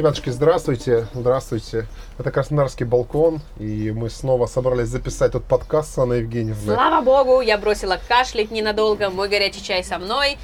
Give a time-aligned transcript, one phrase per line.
[0.00, 1.86] Ребятушки, здравствуйте, здравствуйте.
[2.16, 6.74] Это Краснодарский балкон, и мы снова собрались записать тут подкаст с Анной Евгеньевной.
[6.74, 10.38] Слава богу, я бросила кашлять ненадолго, мой горячий чай со мной.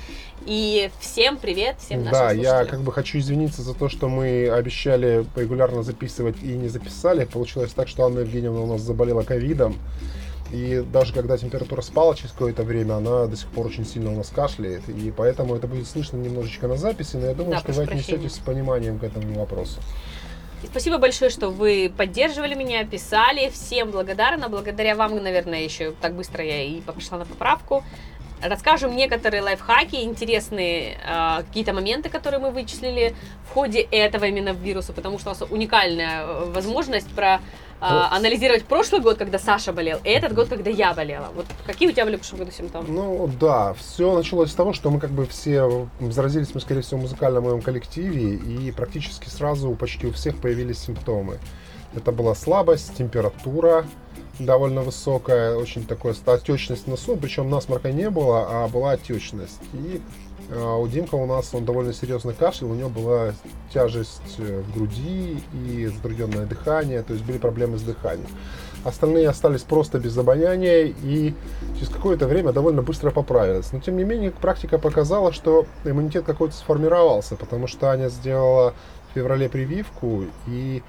[0.45, 2.59] И всем привет, всем нашим Да, слушателям.
[2.59, 7.25] я как бы хочу извиниться за то, что мы обещали регулярно записывать и не записали.
[7.25, 9.79] Получилось так, что Анна Евгеньевна у нас заболела ковидом.
[10.53, 14.17] И даже когда температура спала через какое-то время, она до сих пор очень сильно у
[14.17, 14.89] нас кашляет.
[14.89, 18.07] И поэтому это будет слышно немножечко на записи, но я думаю, Да, что вы отнесетесь
[18.09, 18.31] прощения.
[18.31, 19.81] с пониманием к этому вопросу.
[20.63, 23.51] И спасибо большое, что вы поддерживали меня, писали.
[23.51, 24.49] Всем благодарна.
[24.49, 27.85] Благодаря вам, наверное, еще так быстро я и пошла на поправку.
[28.43, 33.15] Расскажем некоторые лайфхаки, интересные э, какие-то моменты, которые мы вычислили
[33.51, 37.41] в ходе этого именно вируса, потому что у нас уникальная э, возможность про
[37.81, 41.29] э, анализировать прошлый год, когда Саша болел, и этот год, когда я болела.
[41.35, 42.89] Вот какие у тебя были в прошлом году симптомы?
[42.89, 46.99] Ну да, все началось с того, что мы как бы все заразились мы, скорее всего,
[46.99, 51.39] в музыкальном моем коллективе, и практически сразу почти у всех появились симптомы.
[51.95, 53.87] Это была слабость, температура
[54.39, 59.61] довольно высокая, очень такая отечность в носу, причем насморка не было, а была отечность.
[59.73, 60.01] И
[60.49, 63.33] э, у Димка у нас он довольно серьезно кашлял, у него была
[63.73, 68.29] тяжесть э, в груди и затрудненное дыхание, то есть были проблемы с дыханием.
[68.85, 71.35] Остальные остались просто без обоняния и
[71.75, 73.73] через какое-то время довольно быстро поправились.
[73.73, 78.75] Но тем не менее практика показала, что иммунитет какой-то сформировался, потому что Аня сделала
[79.11, 80.83] в феврале прививку и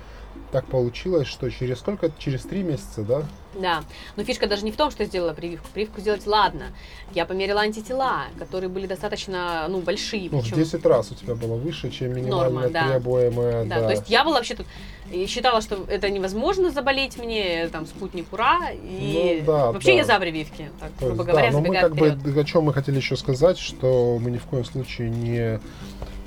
[0.52, 2.12] так получилось, что через сколько?
[2.18, 3.24] Через три месяца, да?
[3.60, 3.84] Да,
[4.16, 5.68] но фишка даже не в том, что сделала прививку.
[5.74, 6.66] Прививку сделать ладно.
[7.14, 10.30] Я померила антитела, которые были достаточно, ну, большие.
[10.32, 12.88] Ну, в причем- 10 раз у тебя было выше, чем минимальная Норма, да.
[12.90, 13.66] требуемая.
[13.66, 14.68] Да, то есть я была вообще тут
[15.12, 19.94] и считала, что это невозможно заболеть мне, там, спутник ура, и Ну, да, вообще да.
[19.98, 22.18] я за прививки, так, То грубо есть, говоря, да, но мы как вперед.
[22.18, 25.60] бы о чем мы хотели еще сказать, что мы ни в коем случае не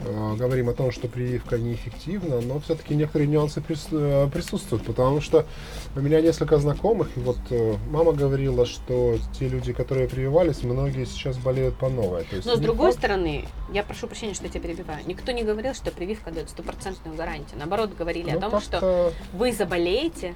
[0.04, 3.62] говорим о том, что прививка неэффективна, но все-таки некоторые нюансы
[3.92, 5.46] э, присутствуют, потому что
[5.94, 11.04] у меня несколько знакомых, и вот э, мама говорила, что те люди, которые прививались, многие
[11.04, 12.24] сейчас болеют по новой.
[12.24, 15.00] То есть Но с другой факт- стороны, я прошу прощения, что я тебя перебиваю.
[15.06, 17.58] Никто не говорил, что прививка дает стопроцентную гарантию.
[17.58, 20.34] Наоборот, говорили ну, о том, что вы заболеете,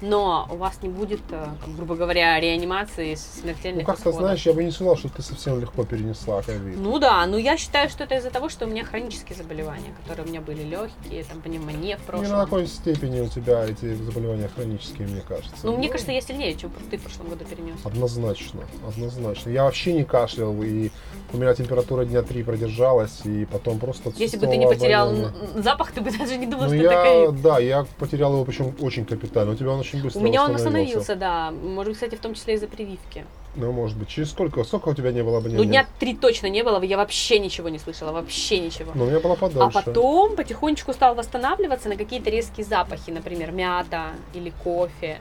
[0.00, 1.46] но у вас не будет, э,
[1.76, 4.20] грубо говоря, реанимации Ну, смертельных как-то, исходов.
[4.20, 6.76] знаешь, я бы не сказал, что ты совсем легко перенесла ковид.
[6.78, 10.26] Ну да, но я считаю, что это из-за того, что у меня хронические заболевания, которые
[10.26, 12.30] у меня были легкие, там пневмония в Не прошлом.
[12.30, 15.56] на какой степени у тебя эти заболевания хронические, мне кажется.
[15.62, 17.76] Ну, мне кажется, я сильнее, чем ты в прошлом году перенес.
[17.84, 19.50] Однозначно, однозначно.
[19.50, 20.90] Я вообще не кашлял, и
[21.32, 25.62] у меня температура дня три продержалась, и потом просто Если бы ты не потерял обоняние.
[25.62, 27.42] запах, ты бы даже не думал, Ну, что я, это ковид.
[27.42, 29.52] да, я потерял его, причем очень капитально.
[29.52, 31.50] У тебя он очень быстро У меня он восстановился, да.
[31.50, 33.24] Может, быть, кстати, в том числе из-за прививки.
[33.56, 34.08] Ну, может быть.
[34.08, 34.64] Через сколько?
[34.64, 35.62] Сколько у тебя не было обоняния?
[35.62, 38.92] Ну, дня три точно не было, я вообще ничего не слышала, вообще ничего.
[38.94, 39.82] Ну, у меня было А подольше.
[39.84, 45.20] потом потихонечку стал восстанавливаться на какие-то резкие запахи, например, мята или кофе.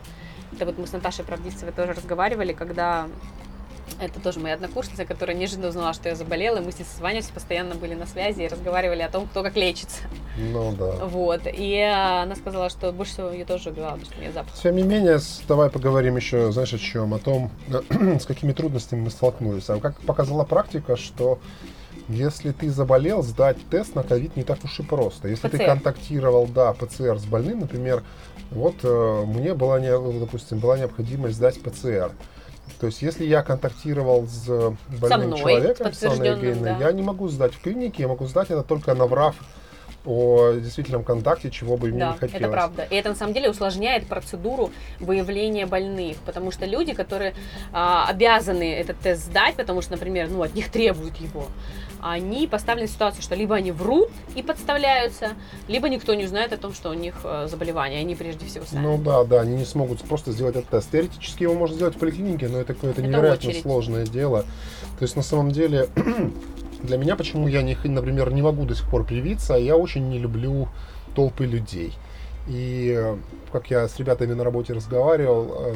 [0.52, 3.07] Это вот мы с Наташей Правдивцевой тоже разговаривали, когда
[4.06, 7.30] это тоже моя однокурсница, которая неожиданно узнала, что я заболела, и мы с ней созванивались,
[7.30, 10.02] постоянно были на связи и разговаривали о том, кто как лечится.
[10.38, 11.06] Ну, да.
[11.06, 11.41] Вот.
[11.46, 14.53] И она сказала, что больше всего ее тоже потому что у меня запах.
[14.53, 17.14] Тем не менее, давай поговорим еще, знаешь, о чем?
[17.14, 17.52] О том,
[18.19, 19.69] с какими трудностями мы столкнулись.
[19.69, 21.40] А как показала практика, что
[22.09, 25.28] если ты заболел, сдать тест на ковид не так уж и просто.
[25.28, 25.66] Если ты ПЦР.
[25.66, 28.03] контактировал, да, ПЦР с больным, например,
[28.52, 29.90] вот э, мне была, не,
[30.20, 32.12] допустим, была необходимость сдать ПЦР.
[32.79, 36.78] То есть, если я контактировал с больным мной, человеком, с подтвержденным, да.
[36.78, 39.35] я не могу сдать в клинике, я могу сдать это только наврав
[40.06, 42.41] о действительном контакте, чего бы мне Да, не хотелось.
[42.41, 42.84] это правда.
[42.90, 47.34] И это на самом деле усложняет процедуру выявления больных, потому что люди, которые
[47.72, 51.46] а, обязаны этот тест сдать, потому что, например, ну, от них требуют его,
[52.02, 55.30] они поставлены в ситуацию, что либо они врут и подставляются,
[55.69, 58.81] либо никто не узнает о том, что у них э, заболевание, они прежде всего сами.
[58.81, 60.91] Ну да, да, они не смогут просто сделать этот тест.
[60.91, 63.62] Теоретически его можно сделать в поликлинике, но это какое-то невероятно очередь.
[63.62, 64.41] сложное дело.
[65.00, 65.88] То есть на самом деле
[66.83, 70.19] для меня, почему я, не, например, не могу до сих пор привиться, я очень не
[70.19, 70.67] люблю
[71.16, 71.93] толпы людей.
[72.47, 73.16] И э,
[73.52, 75.75] как я с ребятами на работе разговаривал, э,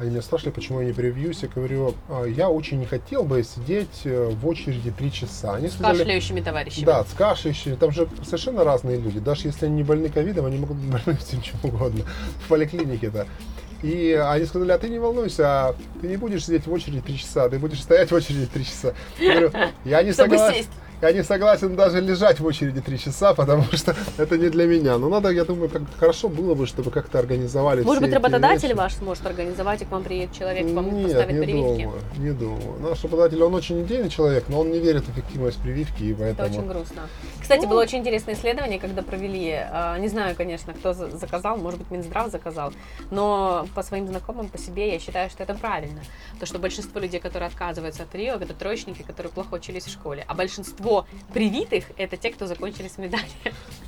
[0.00, 1.42] они меня спрашивали, почему я не привьюсь.
[1.42, 5.54] Я говорю, «А, я очень не хотел бы сидеть э, в очереди три часа.
[5.54, 6.84] Они С сказали, кашляющими товарищами.
[6.84, 7.76] да, с кашляющими.
[7.76, 9.20] Там же совершенно разные люди.
[9.20, 12.04] Даже если они не больны ковидом, они могут быть больны всем чем угодно.
[12.44, 13.28] В поликлинике-то.
[13.82, 17.18] И они сказали, а ты не волнуйся, а ты не будешь сидеть в очереди три
[17.18, 18.94] часа, ты будешь стоять в очереди три часа.
[19.18, 19.52] Я говорю,
[19.84, 20.66] я не согласен.
[21.02, 24.98] Я не согласен даже лежать в очереди три часа, потому что это не для меня.
[24.98, 28.76] Но надо, я думаю, как хорошо было бы, чтобы как-то организовали Может быть, работодатель вещи.
[28.78, 31.82] ваш сможет организовать, и к вам приедет человек, вам Нет, поставит не прививки.
[31.82, 32.78] думаю, не думаю.
[32.78, 36.20] Наш работодатель, он очень идейный человек, но он не верит в эффективность прививки, и Это
[36.36, 36.48] поэтому...
[36.50, 37.02] очень грустно.
[37.40, 37.70] Кстати, Ну.
[37.70, 41.90] было очень интересное исследование, когда провели, э, не знаю, конечно, кто за- заказал, может быть,
[41.90, 42.72] Минздрав заказал,
[43.10, 46.00] но по своим знакомым, по себе, я считаю, что это правильно.
[46.38, 50.24] То, что большинство людей, которые отказываются от прививок, это троечники, которые плохо учились в школе.
[50.28, 50.91] А большинство
[51.32, 53.26] привитых— это те, кто закончили с медалью.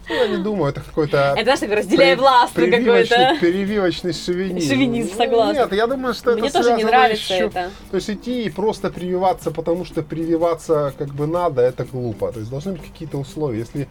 [0.08, 1.32] Ну, я не думаю, это какой-то...
[1.34, 3.36] Это, знаешь, такой разделяй при- власть какой-то.
[3.40, 4.68] Перевивочный шовинизм.
[4.68, 5.60] Шовинизм, Ну, согласна.
[5.60, 7.70] Нет, я думаю, что Мне это тоже не нравится еще- это.
[7.90, 12.32] То есть идти и просто прививаться, потому что прививаться как бы надо, это глупо.
[12.32, 13.60] То есть должны быть какие-то условия.
[13.60, 13.88] Если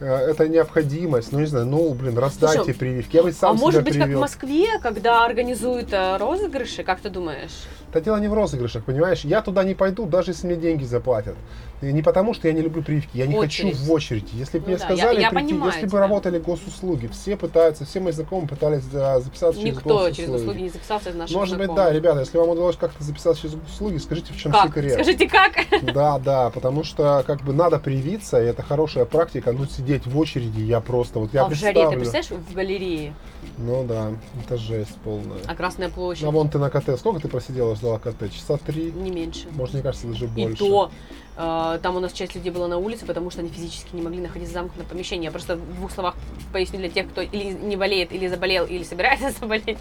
[0.00, 3.16] э, это необходимость, ну не знаю, ну блин, раздайте Слушай, прививки.
[3.16, 4.20] Я бы сам а может быть, как в привил.
[4.20, 7.52] Москве, когда организуют э, розыгрыши, как ты думаешь?
[7.94, 9.20] Это дело не в розыгрышах, понимаешь?
[9.24, 11.36] Я туда не пойду, даже если мне деньги заплатят.
[11.80, 13.74] И не потому, что я не люблю прививки, я не Очередь.
[13.76, 14.26] хочу в очереди.
[14.32, 17.36] Если бы Ну мне да, я- сказали я прийти, понимаю если бы работали госуслуги, все
[17.36, 20.40] пытаются, все мои знакомые пытались за- записаться через Никто через госуслуги.
[20.40, 21.88] услуги не записался из наших Может быть, знакомых.
[21.88, 24.66] да, ребята, если вам удалось как-то записаться через услуги, скажите, в чем Как?
[24.68, 24.94] секрет.
[24.94, 25.52] Скажите, как?
[25.94, 30.18] Да, да, потому что как бы надо привиться, и это хорошая практика, ну сидеть в
[30.18, 32.00] очереди, я просто вот я а в жаре, ты представлю.
[32.00, 33.14] представляешь, в галерее,
[33.58, 34.10] Ну да,
[34.44, 35.38] это жесть полная.
[35.46, 38.32] а Красная площадь, А вон ты на КТ, сколько ты просидела, ждала КТ?
[38.32, 38.90] Часа три?
[38.92, 39.46] не меньше.
[39.50, 40.56] Может, мне кажется, даже И больше.
[40.58, 40.90] то,
[41.36, 44.20] э, там у нас часть людей была на улице, потому что они физически не могли
[44.20, 45.24] находиться в замкнутом помещении.
[45.24, 46.14] Я просто в двух словах
[46.52, 49.76] поясню для тех, кто или не болеет, или заболел, или собирается заболеть.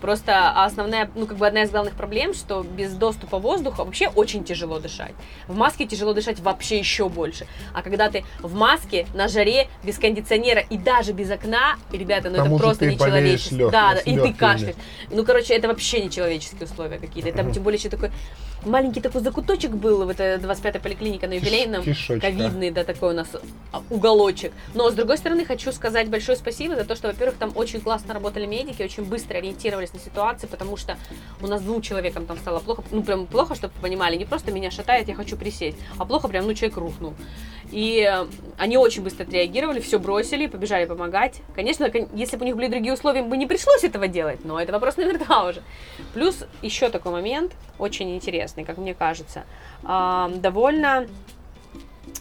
[0.00, 4.44] Просто основная, ну, как бы одна из главных проблем, что без доступа воздуха вообще очень
[4.44, 5.12] тяжело дышать.
[5.46, 7.46] В маске тяжело дышать вообще еще больше.
[7.74, 12.36] А когда ты в маске, на жаре, без кондиционера и даже без окна, ребята, ну
[12.44, 13.54] это просто нечеловечески.
[13.54, 14.76] лёг- да, да, и ты кашляешь.
[15.10, 17.28] Ну, короче, это вообще нечеловеческие условия какие-то.
[17.28, 18.10] И там тем более еще такой
[18.64, 21.82] маленький такой закуточек был, в этой 25-й поликлинике на юбилейном.
[21.82, 22.20] Кишочка.
[22.20, 23.28] Ковидный, да, такой у нас
[23.72, 24.52] а, уголочек.
[24.74, 28.14] Но, с другой стороны, хочу сказать большое спасибо за то, что, во-первых, там очень классно
[28.14, 30.96] работали медики, очень быстро ориентировались на ситуации, потому что
[31.40, 34.52] у нас двум человекам там стало плохо, ну, прям плохо, чтобы вы понимали, не просто
[34.52, 37.14] меня шатает, я хочу присесть, а плохо прям, ну, человек рухнул.
[37.72, 38.26] И э,
[38.58, 41.40] они очень быстро отреагировали, все бросили, побежали помогать.
[41.54, 44.44] Конечно, кон- если бы у них были другие условия, им бы не пришлось этого делать,
[44.44, 45.62] но это вопрос номер два уже.
[46.12, 49.44] Плюс еще такой момент, очень интересный, как мне кажется.
[49.84, 51.08] А, довольно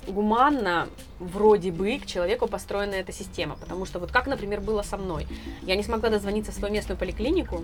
[0.08, 0.88] гуманно
[1.20, 3.56] вроде бы к человеку построена эта система.
[3.56, 5.28] Потому что вот как, например, было со мной.
[5.64, 7.64] Я не смогла дозвониться в свою местную поликлинику,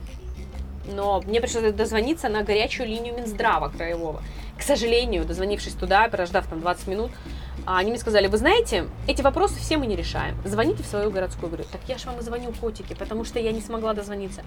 [0.94, 4.22] но мне пришлось дозвониться на горячую линию Минздрава краевого.
[4.57, 7.12] К сожалению, дозвонившись туда, прождав там 20 минут,
[7.68, 10.38] а они мне сказали, вы знаете, эти вопросы все мы не решаем.
[10.46, 11.50] Звоните в свою городскую.
[11.50, 14.42] Говорю, так я же вам и звоню, котики, потому что я не смогла дозвониться.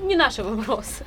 [0.00, 1.04] Не наши вопросы.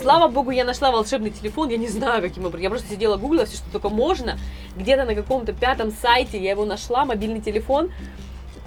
[0.00, 2.62] Слава богу, я нашла волшебный телефон, я не знаю, каким образом.
[2.62, 4.36] Я просто сидела, гуглила все, что только можно.
[4.76, 7.92] Где-то на каком-то пятом сайте я его нашла, мобильный телефон.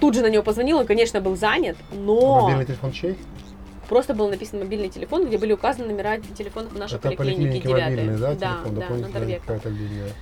[0.00, 3.18] Тут же на него позвонила, он, конечно, был занят, но Мобильный телефон чей?
[3.90, 7.66] просто был написан мобильный телефон, где были указаны номера телефонов в нашей Это поликлинике поликлиники
[7.66, 7.82] 9.
[7.82, 8.62] мобильные, да, да, телефон?
[8.64, 9.40] да, на Дополнительная Торвек.
[9.42, 10.12] какая-то линия.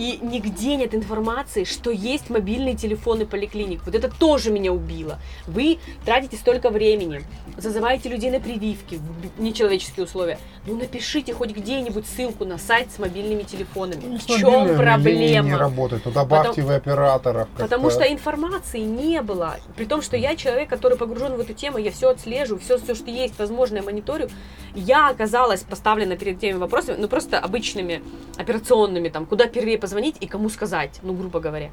[0.00, 3.82] И нигде нет информации, что есть мобильные телефоны поликлиник.
[3.84, 5.18] Вот это тоже меня убило.
[5.46, 7.22] Вы тратите столько времени,
[7.58, 8.98] зазываете людей на прививки
[9.36, 10.38] в нечеловеческие условия.
[10.66, 14.02] Ну напишите хоть где-нибудь ссылку на сайт с мобильными телефонами.
[14.06, 15.58] Ну, в чем линии не проблема?
[15.58, 16.02] работает.
[16.06, 17.48] Ну, добавьте вы операторов.
[17.58, 19.56] Потому что информации не было.
[19.76, 22.94] При том, что я человек, который погружен в эту тему, я все отслеживаю, все, все,
[22.94, 24.30] что есть, возможно, я мониторю.
[24.74, 28.02] Я оказалась поставлена перед теми вопросами, ну просто обычными,
[28.38, 29.89] операционными, там, куда первее позвонить
[30.20, 31.70] и кому сказать, ну, грубо говоря.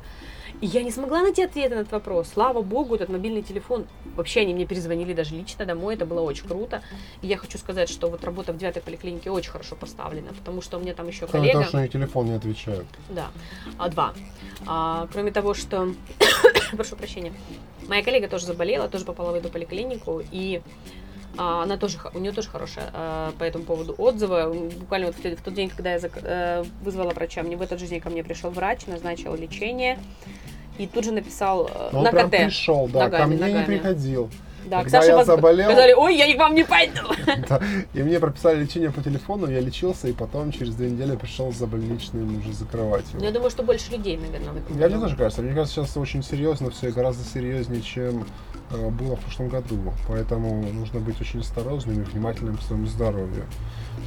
[0.62, 2.30] И я не смогла найти ответа на этот вопрос.
[2.34, 3.86] Слава богу, этот мобильный телефон,
[4.16, 6.82] вообще они мне перезвонили даже лично домой, это было очень круто.
[7.22, 10.78] И я хочу сказать, что вот работа в девятой поликлинике очень хорошо поставлена, потому что
[10.78, 11.60] у меня там еще Кроме коллега...
[11.60, 12.88] того, что они телефон не отвечают.
[13.10, 13.28] Да,
[13.78, 14.14] а, два.
[14.66, 15.94] А, кроме того, что,
[16.72, 17.34] прошу прощения,
[17.88, 20.62] моя коллега тоже заболела, тоже попала в эту поликлинику, и
[21.38, 24.70] она тоже, у нее тоже хорошая а, по этому поводу отзывы.
[24.80, 28.02] Буквально вот в, тот день, когда я э, вызвала врача, мне в этот же день
[28.02, 30.00] ко мне пришел врач, назначил лечение,
[30.78, 32.38] и тут же написал э, он на прям КТ.
[32.38, 33.66] пришел, да, ко Ногами, мне не ногами.
[33.66, 34.30] приходил.
[34.66, 37.02] Да, Когда Саше я заболел- сказали, ой, я к вам не пойду.
[37.48, 37.62] Да.
[37.94, 41.68] И мне прописали лечение по телефону, я лечился, и потом через две недели пришел за
[41.68, 43.20] больничным уже закрывать его.
[43.20, 45.42] Но я думаю, что больше людей, наверное, в этом Я мне тоже кажется.
[45.42, 48.26] Мне кажется, сейчас очень серьезно все, гораздо серьезнее, чем
[48.72, 49.94] было в прошлом году.
[50.08, 53.46] Поэтому нужно быть очень осторожным и внимательным к своему здоровью.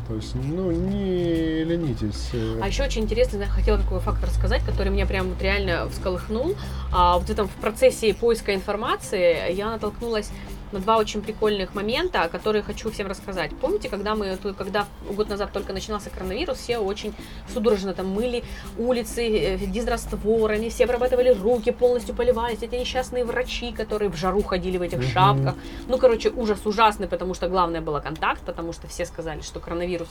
[0.08, 2.30] То есть, ну, не ленитесь.
[2.32, 5.88] э, А еще очень интересно, я хотела такой факт рассказать, который меня прям вот реально
[5.88, 6.54] всколыхнул.
[6.92, 10.30] А, вот в этом в процессе поиска информации я натолкнулась
[10.72, 13.50] на два очень прикольных момента, которые хочу всем рассказать.
[13.60, 17.14] Помните, когда мы, когда год назад только начинался коронавирус, все очень
[17.52, 18.44] судорожно там мыли
[18.78, 24.78] улицы э, дизрастворами, все обрабатывали руки, полностью поливались, эти несчастные врачи, которые в жару ходили
[24.78, 25.54] в этих шапках.
[25.88, 30.08] Ну, короче, ужас ужасный, потому что главное было контакт, потому что все сказали, что коронавирус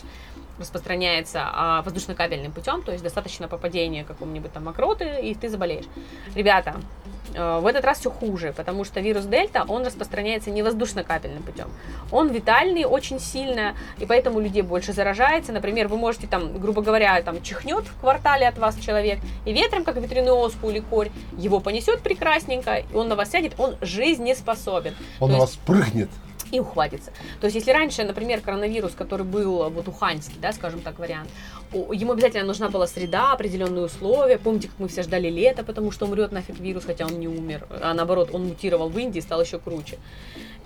[0.59, 5.85] распространяется а, воздушно-кабельным путем, то есть достаточно попадения какого-нибудь там мокроты, и ты заболеешь.
[6.35, 6.75] Ребята,
[7.33, 11.69] э, в этот раз все хуже, потому что вирус Дельта, он распространяется не воздушно-капельным путем.
[12.11, 15.51] Он витальный очень сильно, и поэтому людей больше заражается.
[15.51, 19.83] Например, вы можете там, грубо говоря, там чихнет в квартале от вас человек, и ветром,
[19.83, 24.93] как ветряную оспу или корь, его понесет прекрасненько, и он на вас сядет, он жизнеспособен.
[25.19, 26.09] Он То на есть- вас прыгнет.
[26.51, 27.11] И ухватится.
[27.39, 31.29] То есть, если раньше, например, коронавирус, который был вот уханьский, да, скажем так, вариант,
[31.73, 34.37] ему обязательно нужна была среда, определенные условия.
[34.37, 37.67] Помните, как мы все ждали лета, потому что умрет нафиг вирус, хотя он не умер,
[37.69, 39.97] а наоборот, он мутировал в Индии и стал еще круче.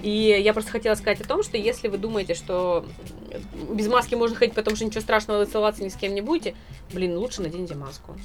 [0.01, 2.85] И я просто хотела сказать о том, что если вы думаете, что
[3.69, 6.55] без маски можно ходить, потому что ничего страшного, вы целоваться ни с кем не будете,
[6.93, 8.15] блин, лучше наденьте маску.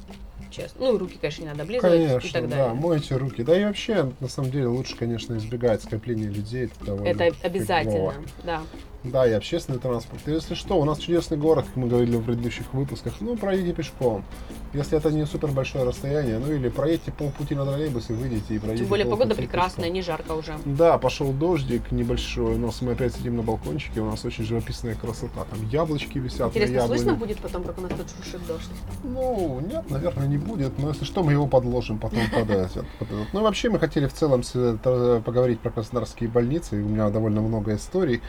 [0.51, 0.85] Честно.
[0.85, 2.73] Ну, и руки, конечно, не надо облизывать и Конечно, так да, далее.
[2.73, 3.43] мойте руки.
[3.43, 6.69] Да и вообще, на самом деле, лучше, конечно, избегать скопления людей.
[6.81, 8.13] Это, Это обязательно,
[8.43, 8.61] да.
[9.03, 10.21] Да, и общественный транспорт.
[10.25, 13.13] Если что, у нас чудесный город, как мы говорили в предыдущих выпусках.
[13.21, 14.25] Ну, пройдите пешком.
[14.73, 18.83] Если это не супер большое расстояние, ну или проедьте полпути на троллейбусе, выйдите и пройдите
[18.83, 19.93] Тем более погода прекрасная, пешком.
[19.95, 20.53] не жарко уже.
[20.65, 24.95] Да, пошел дождик небольшой, у нас мы опять сидим на балкончике, у нас очень живописная
[24.95, 25.45] красота.
[25.49, 26.99] Там яблочки висят Интересно, на яблоне.
[27.01, 28.69] слышно будет потом, как у нас тут шуршит дождь?
[29.05, 30.77] Ну, нет, наверное, не будет.
[30.77, 32.85] Но если что, мы его подложим потом под этот.
[33.31, 36.75] Ну, вообще, мы хотели в целом с- это, поговорить про краснодарские больницы.
[36.75, 38.21] У меня довольно много историй.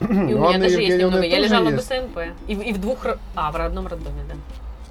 [0.00, 1.24] И у меня даже есть немного.
[1.24, 2.18] Я лежала в бы БСМП.
[2.46, 3.06] И, в- и в двух...
[3.34, 4.34] А, в родном роддоме, да.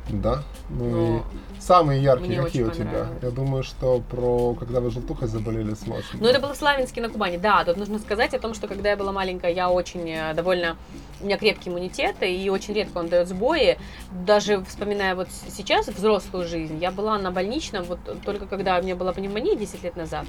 [0.10, 0.44] Да.
[0.70, 1.22] Ну, и
[1.60, 3.08] самые яркие какие у тебя?
[3.22, 6.20] Я думаю, что про когда вы желтухой заболели с Максом.
[6.20, 7.38] Ну, это было в Славянске на Кубани.
[7.38, 10.78] Да, тут нужно сказать о том, что когда я была маленькая, я очень э, довольно...
[11.20, 13.78] У меня крепкий иммунитет, и очень редко он дает сбои.
[14.26, 18.96] Даже вспоминая вот сейчас взрослую жизнь, я была на больничном вот только когда у меня
[18.96, 20.26] была пневмония 10 лет назад.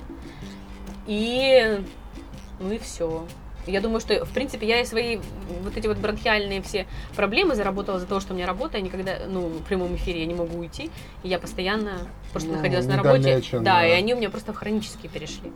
[1.07, 1.81] И...
[2.61, 3.25] Ну и все.
[3.69, 5.19] Я думаю, что, в принципе, я и свои
[5.63, 9.19] вот эти вот бронхиальные все проблемы заработала за то, что у меня работа, я никогда,
[9.29, 10.91] ну, в прямом эфире я не могу уйти,
[11.23, 11.99] и я постоянно
[12.33, 13.43] просто Ну, находилась на работе.
[13.53, 13.87] да, да.
[13.87, 15.53] и они у меня просто в хронические перешли.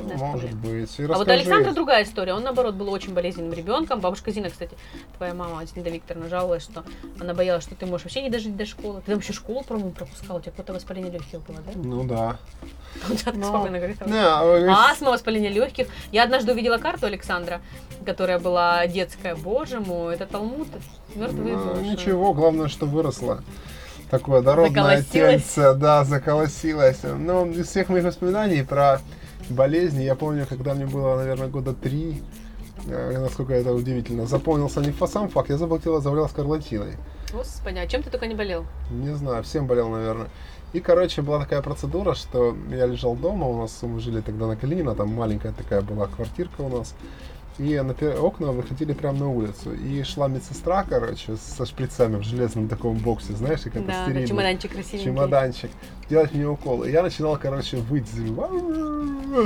[0.00, 0.98] Может быть.
[0.98, 1.40] И А вот расскажи.
[1.40, 2.34] Александра другая история.
[2.34, 4.00] Он, наоборот, был очень болезненным ребенком.
[4.00, 4.76] Бабушка Зина, кстати,
[5.16, 6.84] твоя мама, Зинаида Викторовна, жаловалась, что
[7.20, 9.02] она боялась, что ты можешь вообще не дожить до школы.
[9.04, 10.36] Ты там еще школу, по-моему, пропускал.
[10.36, 11.72] У тебя какое-то воспаление легких было, да?
[11.74, 12.36] Ну да.
[13.24, 14.06] Так Ну, спокойно говорит.
[14.06, 15.88] Не, а, Астма, воспаление легких.
[16.12, 17.47] Я однажды увидела карту Александра,
[18.04, 19.34] которая была детская.
[19.34, 20.68] Боже мой, это Талмуд,
[21.14, 21.82] мертвые Ну, души.
[21.82, 23.42] ничего, главное, что выросла.
[24.10, 27.02] Такое дородное тельце, да, заколосилось.
[27.02, 29.00] Но из всех моих воспоминаний про
[29.50, 32.22] болезни, я помню, когда мне было, наверное, года три,
[32.86, 36.96] э, насколько это удивительно, запомнился не сам факт, я заболел, заболел скарлатиной.
[37.32, 38.64] Господи, а чем ты только не болел?
[38.90, 40.28] Не знаю, всем болел, наверное.
[40.72, 44.56] И, короче, была такая процедура, что я лежал дома, у нас мы жили тогда на
[44.56, 46.94] Калинина, там маленькая такая была квартирка у нас.
[47.58, 49.74] И на окна выходили прямо на улицу.
[49.74, 54.28] И шла медсестра, короче, со шприцами в железном таком боксе, знаешь, как Да, стерильный да,
[54.28, 55.04] чемоданчик красивенький.
[55.04, 55.70] чемоданчик,
[56.08, 56.88] делать мне уколы.
[56.88, 58.06] И я начинал, короче, выть.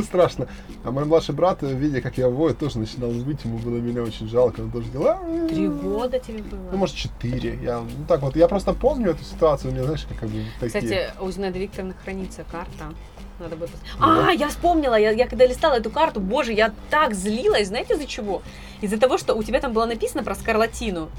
[0.04, 0.46] Страшно.
[0.84, 3.44] А мой младший брат, видя, как я вою, тоже начинал выть.
[3.44, 4.60] Ему было меня очень жалко.
[4.60, 5.16] Он тоже делал...
[5.48, 6.68] Три года тебе было?
[6.70, 7.58] Ну, может, четыре.
[7.62, 10.44] Я, ну, так вот, я просто помню эту ситуацию, у меня, знаешь, как, как бы
[10.60, 10.82] такие...
[10.82, 12.94] Кстати, у Зинаиды Викторовны хранится карта.
[13.42, 13.70] Надо будет...
[13.70, 14.28] пос- Да.
[14.28, 18.06] А, я вспомнила, я, я когда листала эту карту, боже, я так злилась, знаете из-за
[18.06, 18.42] чего?
[18.80, 21.10] Из-за того, что у тебя там было написано про скарлатину,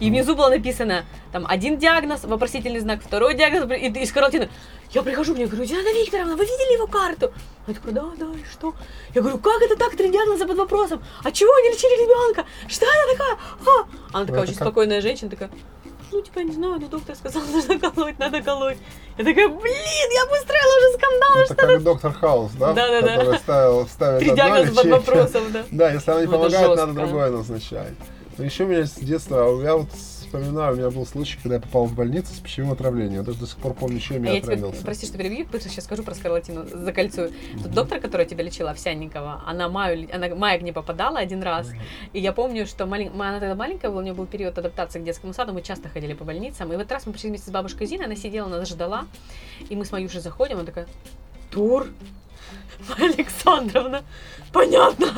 [0.00, 4.48] и внизу было написано, там, один диагноз, вопросительный знак, второй диагноз, и, и скарлатина.
[4.90, 7.32] Я прихожу к ней, говорю, Диана Викторовна, вы видели его карту?
[7.66, 8.74] Она такая, да, да, и что?
[9.14, 11.02] Я говорю, как это так, три диагноза под вопросом?
[11.22, 12.46] А чего они лечили ребенка?
[12.66, 13.36] Что я такая?
[13.66, 13.86] А?
[14.16, 14.66] Она такая это очень как?
[14.68, 15.50] спокойная женщина, такая,
[16.12, 18.78] ну, типа, не знаю, но доктор сказал, нужно колоть, надо колоть.
[19.16, 22.72] Я такая, блин, я бы устроила уже скандал, Это как доктор Хаус, да?
[22.72, 23.16] Да-да-да.
[23.16, 25.64] Который ставил, ставит три диагноза под вопросом, да.
[25.70, 27.94] Да, если она не Ну, помогает, надо другое назначать.
[28.36, 29.88] Но еще у меня с детства, я вот
[30.28, 33.20] вспоминаю, у меня был случай, когда я попал в больницу с пищевым отравлением.
[33.20, 34.84] Я даже до сих пор помню, чем А я я тебе, отравился.
[34.84, 37.32] прости, что перебью, быстро сейчас скажу про скарлатину, закольцую.
[37.62, 41.70] Тот доктор, которая тебя лечила, Овсянникова, она маю, она мая к ней попадала один раз.
[42.12, 43.10] И я помню, что малень...
[43.10, 45.88] ма- она тогда маленькая была, у нее был период адаптации к детскому саду, мы часто
[45.88, 46.72] ходили по больницам.
[46.72, 49.06] И в этот раз мы пришли вместе с бабушкой Зиной, она сидела, нас ждала.
[49.68, 50.86] И мы с Маюшей заходим, она такая,
[51.50, 51.86] Тур,
[52.98, 54.02] Александровна,
[54.52, 55.06] понятно.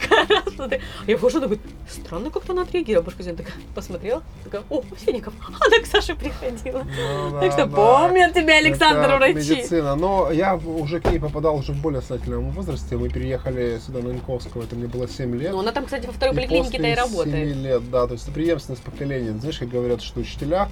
[0.00, 0.80] Такая раз, смотри.
[1.06, 3.04] Я вхожу, такой, странно как-то она отреагировала.
[3.04, 6.84] Бабушка Зина такая посмотрела, такая, о, Овсенников, она к Саше приходила.
[6.84, 7.76] Ну Так да, что да.
[7.76, 9.34] помнят тебя, Александр, Это врачи.
[9.34, 9.96] медицина.
[9.96, 12.96] Но я уже к ней попадал уже в более сознательном возрасте.
[12.96, 15.52] Мы переехали сюда на Янковского, это мне было 7 лет.
[15.52, 17.48] Ну, она там, кстати, во второй поликлинике-то и работает.
[17.54, 19.32] 7 лет, да, то есть это преемственность поколения.
[19.38, 20.68] Знаешь, как говорят, что учителя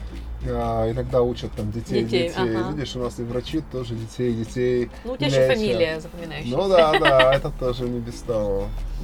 [0.48, 2.34] а, иногда учат там детей, Детей, детей.
[2.56, 2.72] ага.
[2.72, 4.90] Видишь, у нас и врачи тоже детей, детей.
[5.04, 5.46] Ну, у тебя лечат.
[5.46, 6.56] фамилия запоминающаяся.
[6.56, 8.24] Ну да, да, это тоже без.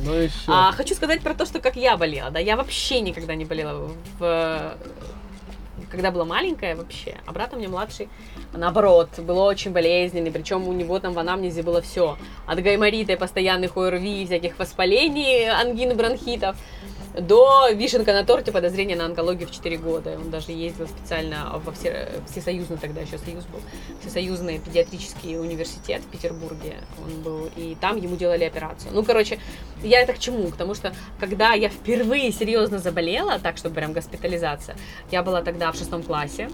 [0.04, 0.34] Ну еще.
[0.46, 3.90] А, хочу сказать про то, что как я болела, да, я вообще никогда не болела
[4.18, 4.76] в
[5.90, 8.08] когда была маленькая вообще, а брат у меня младший,
[8.52, 13.16] наоборот, был очень болезненный, причем у него там в анамнезе было все, от гайморита и
[13.16, 16.56] постоянных ОРВИ, всяких воспалений, ангин, бронхитов,
[17.20, 20.16] до вишенка на торте подозрения на онкологию в 4 года.
[20.16, 23.60] Он даже ездил специально во все, всесоюзный тогда еще союз был,
[24.00, 28.92] всесоюзный педиатрический университет в Петербурге он был, и там ему делали операцию.
[28.92, 29.38] Ну, короче,
[29.82, 30.48] я это к чему?
[30.48, 34.76] К тому, что когда я впервые серьезно заболела, так, чтобы прям госпитализация,
[35.10, 36.48] я была тогда в шестом классе,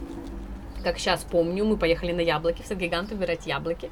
[0.83, 3.91] как сейчас помню, мы поехали на яблоки, в сад-гигант выбирать яблоки.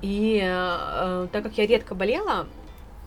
[0.00, 2.46] И э, так как я редко болела,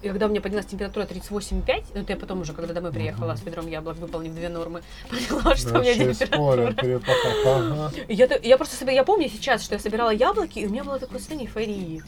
[0.01, 3.35] и когда у меня поднялась температура 38,5, ну это я потом уже, когда домой приехала
[3.35, 6.73] с ведром яблок, выполнив две нормы, поняла, что у меня температура.
[6.73, 7.45] перепахав.
[7.45, 7.91] Ага.
[8.07, 10.99] Я, я просто собирала, я помню сейчас, что я собирала яблоки, и у меня было
[10.99, 12.03] такое состояние эйфории.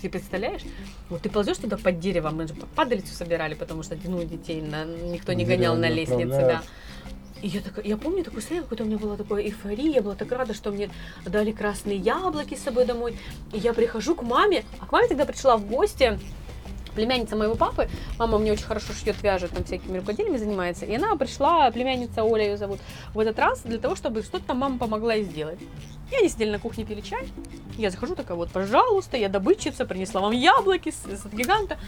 [0.00, 0.62] Ты представляешь?
[1.10, 4.84] Вот ты ползешь туда под деревом, мы же падалицу собирали, потому что ну, детей на,
[4.84, 6.62] никто не гонял на лестнице, да.
[7.42, 10.14] И я, такая, я помню такое состояние, какое-то у меня была такая эйфория, я была
[10.14, 10.90] так рада, что мне
[11.24, 13.16] дали красные яблоки с собой домой.
[13.52, 16.18] И я прихожу к маме, а к маме тогда пришла в гости
[16.94, 21.16] племянница моего папы, мама мне очень хорошо шьет, вяжет, там всякими рукоделиями занимается, и она
[21.16, 22.80] пришла, племянница Оля ее зовут,
[23.14, 25.58] в этот раз для того, чтобы что-то там мама помогла ей сделать.
[26.10, 27.28] И они сидели на кухне, пили чай,
[27.78, 31.78] я захожу такая, вот, пожалуйста, я добытчица, принесла вам яблоки с, с гиганта.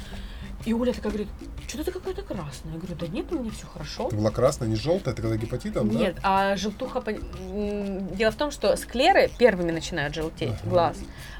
[0.64, 1.28] И Оля такая говорит,
[1.66, 2.72] что ты какая-то красная?
[2.74, 4.06] Я говорю, да нет, у меня все хорошо.
[4.06, 5.98] Это была красная, не желтая, это когда гепатитом, да?
[5.98, 7.02] Нет, а желтуха...
[7.02, 10.70] Дело в том, что склеры первыми начинают желтеть, Ага.
[10.70, 10.96] глаз.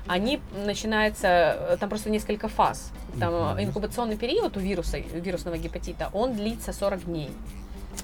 [0.07, 1.27] Они начинаются...
[1.29, 2.91] э, Там просто несколько фаз.
[3.21, 7.31] Там э, инкубационный период у вируса, вирусного гепатита, он длится 40 дней.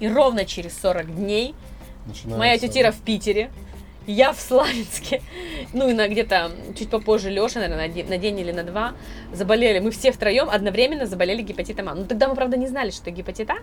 [0.01, 1.55] И ровно через 40 дней
[2.07, 3.51] Начинается- моя тетя Ира в Питере,
[4.09, 5.23] я в Славянске,
[5.75, 8.95] ну и на где-то чуть попозже Леша, наверное, на день, или на два,
[9.33, 9.79] заболели.
[9.81, 11.95] Мы все втроем одновременно заболели гепатитом А.
[11.95, 13.57] Ну тогда мы, правда, не знали, что это гепатит А.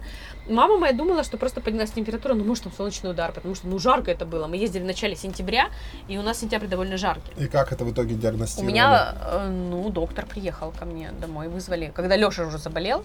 [0.48, 3.80] Мама моя думала, что просто поднялась температура, ну может там солнечный удар, потому что ну
[3.80, 4.48] жарко это было.
[4.48, 5.70] Мы ездили в начале сентября,
[6.08, 7.32] и у нас сентябрь довольно жаркий.
[7.38, 8.72] И как это в итоге У диагностировали?
[8.72, 11.92] меня, э, ну, доктор приехал ко мне домой, вызвали.
[11.96, 13.04] Когда Леша уже заболел,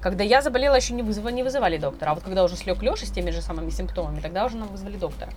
[0.00, 2.10] когда я заболела, еще не, вызва- не вызывали доктора.
[2.10, 4.96] А вот когда уже слег Леша с теми же самыми симптомами, тогда уже нам вызвали
[4.96, 5.30] доктора.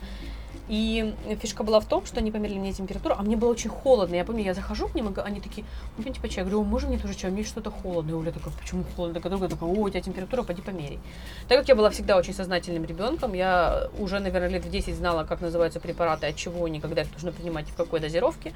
[0.70, 4.14] И фишка была в том, что они померили мне температуру, а мне было очень холодно.
[4.14, 5.66] Я помню, я захожу к ним, и они такие,
[5.98, 6.40] ну, по чаю.
[6.40, 7.32] Я говорю, «О, можно мне тоже чай?
[7.32, 8.12] Мне что-то холодно.
[8.12, 9.16] И Оля такая, почему холодно?
[9.16, 11.00] Такая, другая такая, о, у тебя температура, пойди померяй.
[11.48, 15.24] Так как я была всегда очень сознательным ребенком, я уже, наверное, лет в 10 знала,
[15.24, 18.54] как называются препараты, от чего они, когда их нужно принимать и в какой дозировке.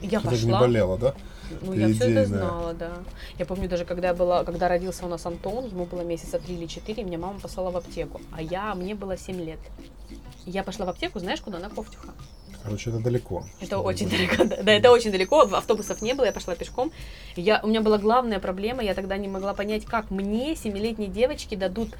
[0.00, 0.46] Я Ты пошла.
[0.48, 1.14] не болела, да?
[1.62, 2.92] Ну, я все это знала, да.
[3.38, 6.54] Я помню даже, когда я была, когда родился у нас Антон, ему было месяца три
[6.56, 9.58] или четыре, меня мама послала в аптеку, а я, мне было 7 лет.
[10.44, 11.58] Я пошла в аптеку, знаешь, куда?
[11.58, 12.14] На Кофтюха.
[12.66, 13.44] Короче, это далеко.
[13.60, 14.16] Это очень было.
[14.18, 16.92] далеко, да, да, это очень далеко, автобусов не было, я пошла пешком.
[17.36, 21.56] Я, у меня была главная проблема, я тогда не могла понять, как мне, семилетней девочке,
[21.56, 21.90] дадут,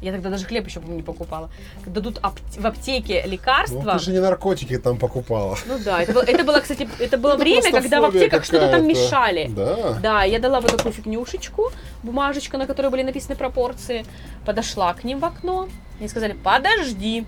[0.00, 1.50] я тогда даже хлеб еще, не покупала,
[1.86, 3.92] дадут апт- в аптеке Ну, лекарства.
[3.92, 5.58] ты же не наркотики там покупала.
[5.66, 8.44] Ну да, это было, это было, кстати, это было Это время, просто когда в аптеках
[8.44, 9.48] что-то там мешали.
[9.54, 9.98] Да.
[10.02, 11.70] Да, я дала вот такую фигнюшечку,
[12.02, 14.04] бумажечку, на которой были написаны пропорции,
[14.46, 15.68] подошла к ним в окно,
[16.00, 17.24] и сказали, подожди.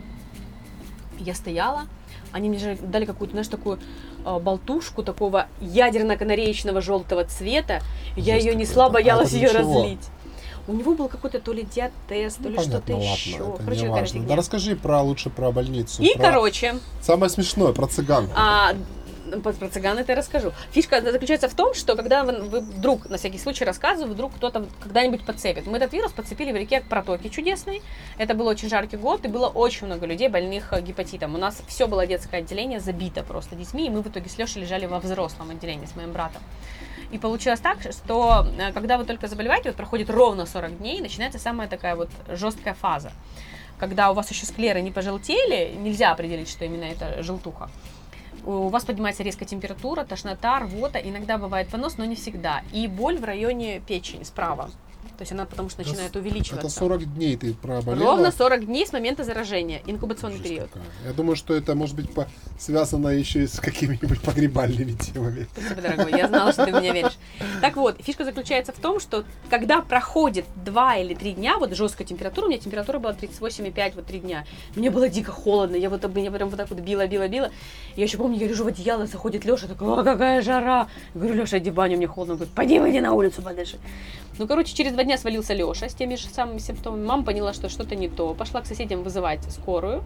[1.18, 1.86] Я стояла,
[2.36, 3.78] они мне дали какую-то, знаешь, такую
[4.24, 7.80] э, болтушку такого ядерно-канареечного желтого цвета.
[8.14, 10.06] Я Жесть ее несла, А боялась это ее разлить.
[10.68, 13.36] У него был какой-то то ли диатез, то ли что-то еще.
[13.36, 14.22] это Короче, не важно.
[14.26, 16.02] Да расскажи про лучше про больницу.
[16.02, 18.28] И, про- короче, Самое смешное про цыган.
[18.36, 18.74] а,
[19.42, 20.52] про, цыган это я расскажу.
[20.70, 24.66] Фишка заключается в том, что когда вы, вы вдруг, на всякий случай рассказываю, вдруг кто-то
[24.80, 25.66] когда-нибудь подцепит.
[25.66, 27.82] Мы этот вирус подцепили в реке Протоки чудесной.
[28.18, 31.34] Это был очень жаркий год, и было очень много людей больных э, гепатитом.
[31.34, 34.62] У нас все было детское отделение забито просто детьми, и мы в итоге с Лешей
[34.62, 36.42] лежали во взрослом отделении с моим братом.
[37.12, 41.38] И получилось так, что э, когда вы только заболеваете, вот проходит ровно 40 дней, начинается
[41.38, 43.12] самая такая вот жесткая фаза.
[43.78, 47.68] Когда у вас еще склеры не пожелтели, нельзя определить, что именно это желтуха.
[48.46, 52.62] У вас поднимается резко температура, тошнота, рвота, иногда бывает понос, но не всегда.
[52.72, 54.70] И боль в районе печени справа.
[55.16, 56.66] То есть она потому что начинает увеличиваться.
[56.66, 58.04] Это 40 дней ты проболела?
[58.04, 60.68] Ровно 40 дней с момента заражения, инкубационный Ужас период.
[60.70, 60.86] какая.
[61.06, 62.26] Я думаю, что это может быть по-
[62.58, 65.46] связано еще и с какими-нибудь погребальными темами.
[65.52, 67.16] Спасибо, дорогой, я знала, что ты в меня веришь.
[67.60, 72.06] Так вот, фишка заключается в том, что когда проходит 2 или 3 дня, вот жесткая
[72.06, 76.02] температура, у меня температура была 38,5 вот 3 дня, мне было дико холодно, я вот
[76.14, 77.50] меня прям вот так вот била, била, била.
[77.94, 80.88] Я еще помню, я лежу в одеяло, заходит Леша, такой, о, какая жара.
[81.14, 82.32] Я говорю, Леша, баню, мне холодно.
[82.34, 83.78] Он говорит, пойди, выйди на улицу подыши.
[84.38, 87.06] Ну, короче, через два дня свалился Леша с теми же самыми симптомами.
[87.06, 88.34] Мама поняла, что что-то не то.
[88.34, 90.02] Пошла к соседям вызывать скорую.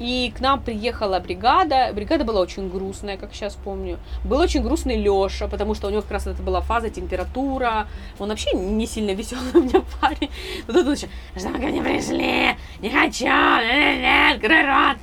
[0.00, 1.90] И к нам приехала бригада.
[1.94, 3.98] Бригада была очень грустная, как сейчас помню.
[4.24, 7.86] Был очень грустный Леша, потому что у него как раз это была фаза температура.
[8.18, 10.30] Он вообще не сильно веселый у меня парень.
[10.66, 12.56] Вот тут еще, что вы ко мне пришли?
[12.80, 14.96] Не хочу, нет, открой рот.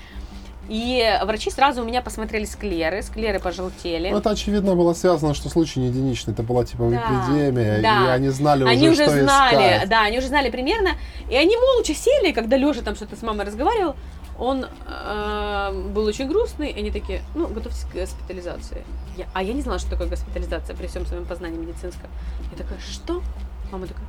[0.69, 4.10] И врачи сразу у меня посмотрели склеры, склеры пожелтели.
[4.10, 6.34] Ну, это, очевидно, было связано, что случай не единичный.
[6.34, 8.06] Это была, типа, Да, эпидемия, да.
[8.06, 9.89] и они знали Они уже, уже что знали, искать.
[9.89, 10.91] да, они уже знали примерно.
[11.30, 13.95] И они молча сели, когда Леша там что-то с мамой разговаривал,
[14.39, 18.84] он э, был очень грустный, и они такие, ну, готовьтесь к госпитализации.
[19.17, 22.10] Я- а я не знала, что такое госпитализация при всем своем познании медицинском.
[22.51, 23.21] Я такая, что?
[23.71, 24.06] Мама такая,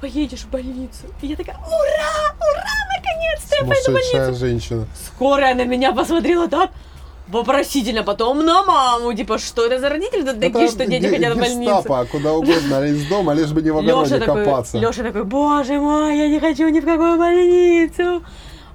[0.00, 1.06] поедешь в больницу.
[1.22, 2.64] И я такая, ура, ура,
[2.96, 4.38] наконец-то я пойду в больницу.
[4.38, 4.86] женщина.
[5.06, 6.70] Скорая на меня посмотрела так,
[7.28, 11.34] вопросительно, потом на маму, типа, что это за родители тут такие, что дети ге- хотят
[11.34, 11.76] в больницу?
[11.78, 14.78] гестапо, куда угодно, из дома, лишь бы не в огороде Леша такой, копаться.
[14.78, 18.22] Леша такой, боже мой, я не хочу ни в какую больницу.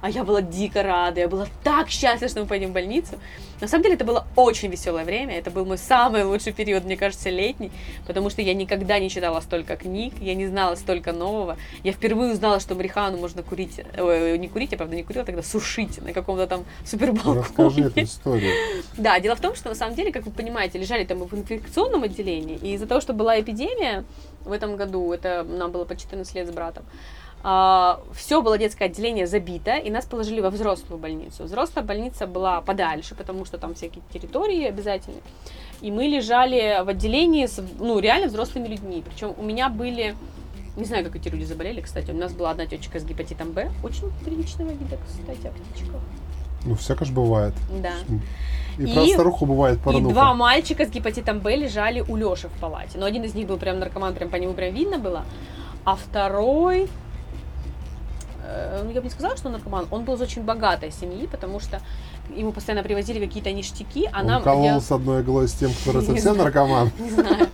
[0.00, 3.18] А я была дико рада, я была так счастлива, что мы пойдем в больницу.
[3.60, 6.96] На самом деле это было очень веселое время, это был мой самый лучший период, мне
[6.96, 7.70] кажется, летний,
[8.06, 11.56] потому что я никогда не читала столько книг, я не знала столько нового.
[11.82, 15.42] Я впервые узнала, что марихуану можно курить, ой, не курить, я правда не курила, тогда
[15.42, 17.40] сушить на каком-то там супербалконе.
[17.40, 18.52] Расскажи эту историю.
[18.98, 22.02] Да, дело в том, что на самом деле, как вы понимаете, лежали там в инфекционном
[22.02, 24.04] отделении, и из-за того, что была эпидемия
[24.44, 26.84] в этом году, это нам было по 14 лет с братом,
[28.12, 31.44] все было детское отделение забито, и нас положили во взрослую больницу.
[31.44, 35.20] Взрослая больница была подальше, потому что там всякие территории обязательные.
[35.80, 39.04] И мы лежали в отделении с, ну, реально взрослыми людьми.
[39.08, 40.16] Причем у меня были,
[40.76, 43.70] не знаю, как эти люди заболели, кстати, у нас была одна тетечка с гепатитом Б,
[43.84, 46.00] очень приличного вида, кстати, о птичках.
[46.64, 47.54] Ну, всяко ж бывает.
[47.80, 47.92] Да.
[48.76, 50.12] И, И- про старуху бывает И порнуха.
[50.14, 52.98] два мальчика с гепатитом Б лежали у Леши в палате.
[52.98, 55.24] Но один из них был прям наркоман, прям по нему прям видно было.
[55.84, 56.88] А второй,
[58.92, 61.80] я бы не сказала, что он наркоман, он был из очень богатой семьи, потому что
[62.34, 64.42] ему постоянно привозили какие-то ништяки, а Он нам...
[64.42, 66.90] колол я- с одной иглой с тем, Не совсем наркоман.
[66.98, 67.48] не знаю.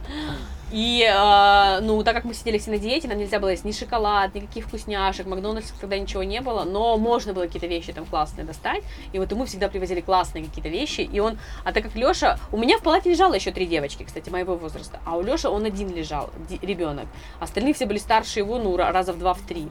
[0.74, 3.72] И, э, ну, так как мы сидели все на диете, нам нельзя было есть ни
[3.72, 8.46] шоколад, никаких вкусняшек, Макдональдс тогда ничего не было, но можно было какие-то вещи там классные
[8.46, 12.38] достать, и вот ему всегда привозили классные какие-то вещи, и он, а так как Леша,
[12.52, 15.66] у меня в палате лежало еще три девочки, кстати, моего возраста, а у Леши он
[15.66, 16.31] один лежал,
[16.62, 17.05] ребенок,
[17.38, 19.68] остальные все были старше его, ну, ра- раза в два, в три.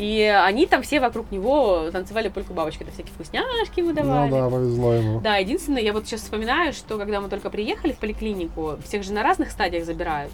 [0.00, 4.30] И они там все вокруг него танцевали польку бабочки, это всякие вкусняшки ему Ну давали.
[4.30, 5.20] да, повезло ему.
[5.20, 9.12] Да, единственное, я вот сейчас вспоминаю, что когда мы только приехали в поликлинику, всех же
[9.12, 10.32] на разных стадиях забирают.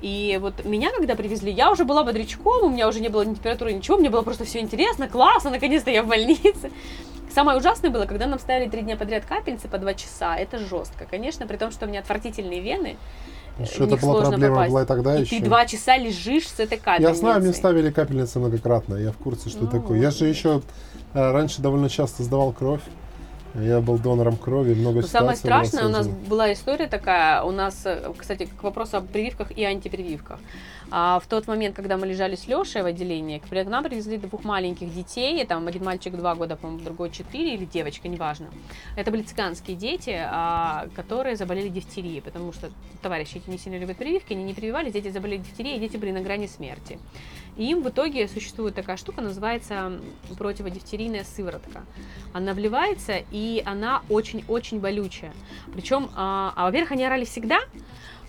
[0.00, 3.34] И вот меня, когда привезли, я уже была бодрячком, у меня уже не было ни
[3.34, 6.70] температуры, ничего, мне было просто все интересно, классно, наконец-то я в больнице.
[7.34, 10.36] Самое ужасное было, когда нам ставили три дня подряд капельницы по два часа.
[10.36, 12.96] Это жестко, конечно, при том, что у меня отвратительные вены.
[13.66, 14.70] Что это была проблема попасть.
[14.70, 15.38] была и тогда и еще.
[15.38, 17.14] ты два часа лежишь с этой капельницей.
[17.14, 19.98] Я знаю, мне ставили капельницы многократно, я в курсе, что Ну такое.
[20.00, 20.16] Я вот.
[20.18, 20.62] же еще
[21.14, 22.80] э, раньше довольно часто сдавал кровь.
[23.54, 27.82] Я был донором крови, много Но самое страшное, у нас была история такая, у нас,
[27.84, 30.38] э, кстати, к вопросу о прививках и антипрививках.
[30.92, 34.44] А в тот момент, когда мы лежали с Лешей в отделении, к нам привезли двух
[34.44, 38.46] маленьких детей, там один мальчик два года, по-моему, другой четыре, или девочка, неважно.
[38.96, 42.70] Это были цыганские дети, а, которые заболели дифтерией, потому что
[43.02, 46.10] товарищи эти не сильно любят прививки, они не прививались, дети заболели дифтерией, и дети были
[46.10, 46.98] на грани смерти.
[47.60, 50.00] И им в итоге существует такая штука, называется
[50.38, 51.82] противодифтерийная сыворотка.
[52.32, 55.34] Она вливается, и она очень-очень болючая.
[55.70, 57.60] Причем, а, а, во-первых, они орали всегда,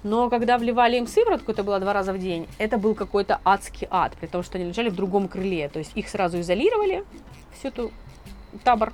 [0.04, 3.88] но когда вливали им сыворотку, это было два раза в день, это был какой-то адский
[3.90, 5.70] ад, при том, что они лежали в другом крыле.
[5.70, 7.06] То есть их сразу изолировали,
[7.58, 7.92] всю эту
[8.66, 8.92] табор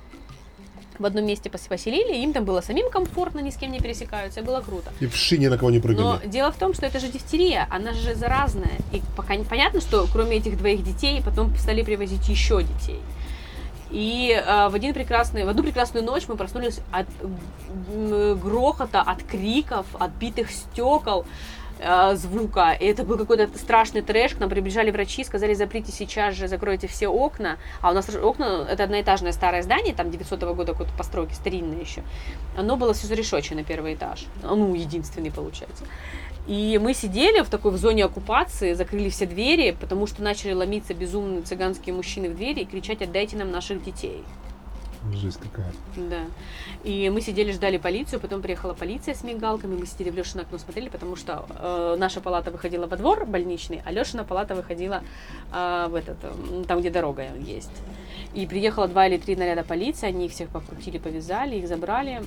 [0.98, 4.40] в одном месте пос- поселили, им там было самим комфортно, ни с кем не пересекаются,
[4.40, 4.92] и было круто.
[5.00, 6.26] И в шине на кого не Но прыгали.
[6.26, 8.78] дело в том, что это же дифтерия, она же заразная.
[8.92, 13.00] И пока не понятно, что кроме этих двоих детей, потом стали привозить еще детей.
[13.90, 17.06] И э, в один прекрасный, в одну прекрасную ночь мы проснулись от
[18.42, 21.24] грохота, от криков, от битых стекол
[21.78, 22.72] э, звука.
[22.72, 24.34] И это был какой-то страшный трэш.
[24.34, 27.58] К нам прибежали врачи, сказали, заприте сейчас же, закройте все окна.
[27.80, 32.02] А у нас окна, это одноэтажное старое здание, там 900 года какой-то постройки, старинное еще.
[32.56, 34.26] Оно было все зарешочено, первый этаж.
[34.42, 35.84] Ну, единственный, получается.
[36.46, 40.94] И мы сидели в такой в зоне оккупации, закрыли все двери, потому что начали ломиться
[40.94, 44.24] безумные цыганские мужчины в двери и кричать «отдайте нам наших детей».
[45.12, 45.72] Жесть какая.
[45.96, 46.22] Да.
[46.84, 50.58] И мы сидели, ждали полицию, потом приехала полиция с мигалками, мы сидели в Лешино окно
[50.58, 55.02] смотрели, потому что э, наша палата выходила во двор больничный, а Лешина палата выходила
[55.52, 57.70] э, в этот, э, там, где дорога есть.
[58.34, 62.22] И приехало два или три наряда полиции, они их всех покрутили, повязали, их забрали.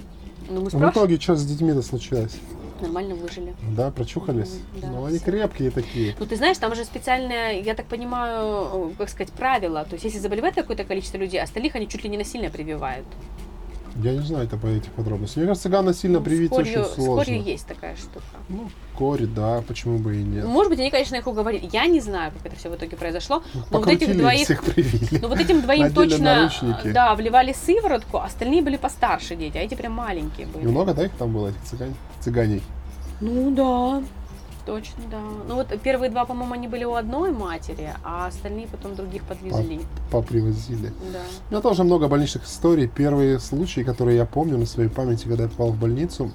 [0.50, 2.38] Ну, мы В спрашивали, итоге что с детьми-то случилось?
[2.82, 3.54] Нормально выжили.
[3.76, 4.60] Да, прочухались?
[4.82, 6.16] Да, ну, они крепкие такие.
[6.20, 9.84] Ну, ты знаешь, там же специальное, я так понимаю, э, как сказать, правило.
[9.86, 13.06] То есть, если заболевает какое-то количество людей, остальных они чуть ли не насильно прививают.
[13.98, 15.42] Я не знаю это по этих подробностей.
[15.42, 17.26] Мне кажется, цыгана сильно Ну, привить с корью- очень С сложно.
[17.26, 18.24] корью есть такая штука.
[18.48, 20.46] Ну, кори, да, почему бы и нет.
[20.46, 21.68] Может быть, они, конечно, их уговорили.
[21.74, 23.44] Я не знаю, как это все в итоге произошло.
[23.54, 25.20] Ну, Но вот этих двоих, всех привили.
[25.22, 26.92] ну вот этим двоим Надели точно, наручники.
[26.94, 30.64] да, вливали сыворотку, остальные были постарше дети, а эти прям маленькие были.
[30.64, 31.94] И много, да, их там было, этих цыган...
[32.22, 32.64] цыганей?
[33.20, 34.04] Ну да,
[34.66, 35.20] точно, да.
[35.48, 39.82] Ну вот первые два, по-моему, они были у одной матери, а остальные потом других подвезли.
[40.10, 40.94] Попривозили.
[41.14, 41.20] Да.
[41.50, 42.88] У меня тоже много больничных историй.
[42.88, 46.32] Первые случаи, которые я помню на своей памяти, когда я попал в больницу,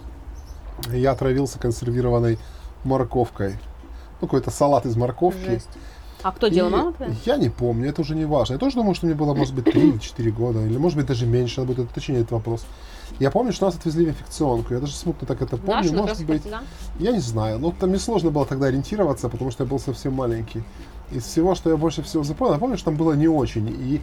[0.93, 2.39] я отравился консервированной
[2.85, 3.59] морковкой.
[4.21, 5.45] Ну, какой-то салат из морковки.
[5.45, 5.69] Жесть.
[6.23, 7.13] А кто делал, И мама твоя?
[7.25, 8.55] Я не помню, это уже не важно.
[8.55, 11.07] Я тоже думаю, что мне было, может быть, 3 или 4 года, или, может быть,
[11.07, 12.67] даже меньше, надо будет уточнить этот вопрос.
[13.19, 14.75] Я помню, что нас отвезли в инфекционку.
[14.75, 15.83] Я даже смутно так это помню.
[15.83, 16.63] Нашу, на может быть, да?
[16.99, 17.59] я не знаю.
[17.59, 20.63] Ну, там мне сложно было тогда ориентироваться, потому что я был совсем маленький.
[21.11, 23.69] Из всего, что я больше всего запомнил, я помню, что там было не очень.
[23.69, 24.01] И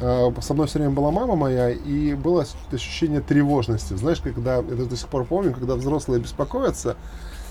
[0.00, 3.94] э, со мной все время была мама моя, и было ощущение тревожности.
[3.94, 6.96] Знаешь, когда, я до сих пор помню, когда взрослые беспокоятся,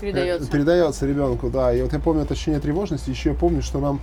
[0.00, 0.50] Передается.
[0.50, 1.72] передается ребенку, да.
[1.72, 4.00] И вот я помню это ощущение тревожности, еще я помню, что нам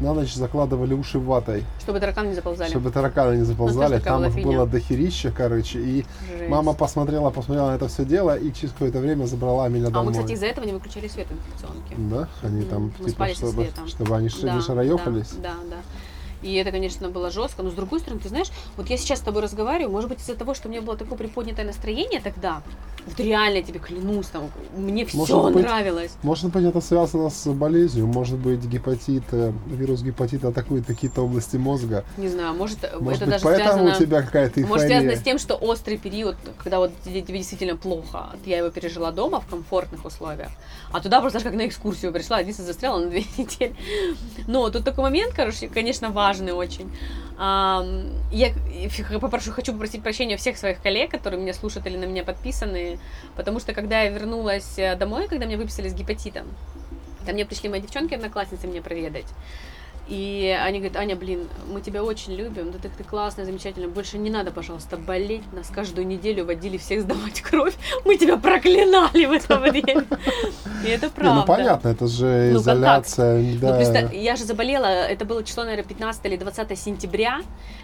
[0.00, 2.68] на ночь закладывали уши ватой, Чтобы тараканы не заползали.
[2.70, 3.98] чтобы тараканы не заползали.
[4.00, 5.78] Там их было дохерища, короче.
[5.80, 6.04] И
[6.38, 6.48] Жесть.
[6.50, 10.06] мама посмотрела, посмотрела на это все дело, и через какое-то время забрала меня А домой.
[10.06, 11.94] мы, кстати, из-за этого не выключали свет в инфекционке.
[11.96, 15.30] Да, они там, Мы типа, чтобы, чтобы они Да, не шароёхались.
[15.42, 15.76] Да, да, да.
[16.44, 17.62] И это, конечно, было жестко.
[17.62, 20.34] Но с другой стороны, ты знаешь, вот я сейчас с тобой разговариваю, может быть, из-за
[20.34, 22.62] того, что у меня было такое приподнятое настроение тогда,
[23.06, 26.12] вот реально я тебе клянусь, там, мне все Может быть, нравилось.
[26.22, 31.56] Может быть, это связано с болезнью, может быть, гипотит, э, вирус гипотита атакует какие-то области
[31.56, 32.04] мозга.
[32.16, 33.96] Не знаю, может, Может это быть, даже поэтому связано...
[33.96, 34.68] у тебя какая-то эйфория.
[34.68, 39.12] Может, связано с тем, что острый период, когда вот тебе действительно плохо, я его пережила
[39.12, 40.50] дома в комфортных условиях,
[40.90, 43.76] а туда просто как на экскурсию пришла, единственное, застряла на две недели.
[44.46, 46.90] Но тут такой момент, короче, конечно, важный очень.
[47.36, 48.52] Ам, Я
[49.20, 52.98] попрошу, хочу попросить прощения всех своих коллег, которые меня слушают или на меня подписаны,
[53.36, 56.46] потому что когда я вернулась э, домой, когда меня выписали с гепатитом,
[57.26, 59.26] ко мне пришли мои девчонки, одноклассницы меня проведать.
[60.06, 64.18] И они говорят, Аня, блин, мы тебя очень любим, да ты, ты классная, замечательная, больше
[64.18, 69.32] не надо, пожалуйста, болеть, нас каждую неделю водили всех сдавать кровь, мы тебя проклинали в
[69.32, 70.04] это время.
[70.84, 71.34] И это Не, правда.
[71.40, 73.40] ну понятно, это же Ну, изоляция.
[73.40, 74.10] Ну, да.
[74.12, 77.40] я же заболела, это было число, наверное, 15 или 20 сентября,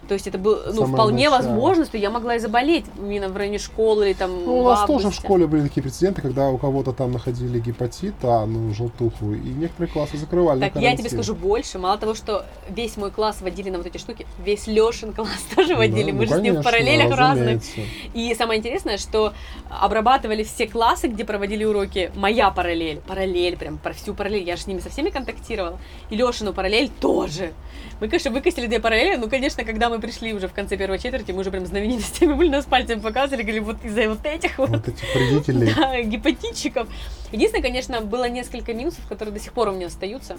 [0.07, 1.43] то есть это было, ну, Самое вполне начало.
[1.49, 4.85] возможно, что я могла и заболеть именно в районе школы или там Ну, у нас
[4.87, 9.33] тоже в школе были такие прецеденты, когда у кого-то там находили гепатит, а, ну, желтуху,
[9.33, 11.79] и некоторые классы закрывали Так, я тебе скажу больше.
[11.79, 15.75] Мало того, что весь мой класс водили на вот эти штуки, весь Лешин класс тоже
[15.77, 16.11] водили.
[16.11, 17.47] Да, Мы ну, же с ним в конечно, параллелях разных.
[17.47, 17.81] разумеется.
[18.15, 19.33] И самое интересное, что
[19.69, 23.01] обрабатывали все классы, где проводили уроки, моя параллель.
[23.07, 24.45] Параллель, прям про всю параллель.
[24.45, 25.79] Я же с ними со всеми контактировала.
[26.11, 27.53] И Лешину параллель тоже.
[28.01, 31.33] Мы, конечно, выкосили две параллели, ну, конечно, когда мы пришли уже в конце первой четверти,
[31.33, 34.89] мы уже прям знаменитостями были, нас пальцем показывали, говорили, вот из-за вот этих вот Вот
[34.89, 35.75] этих вредителей.
[35.77, 36.89] да, гепатитчиков.
[37.31, 40.37] Единственное, конечно, было несколько минусов, которые до сих пор у меня остаются.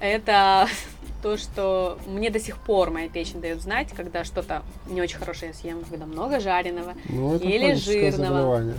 [0.00, 0.68] Это
[1.22, 5.52] то, что мне до сих пор моя печень дает знать, когда что-то не очень хорошее
[5.52, 6.94] я съем, когда много жареного.
[7.08, 8.10] Ну, это Или жирного.
[8.28, 8.78] заболевание.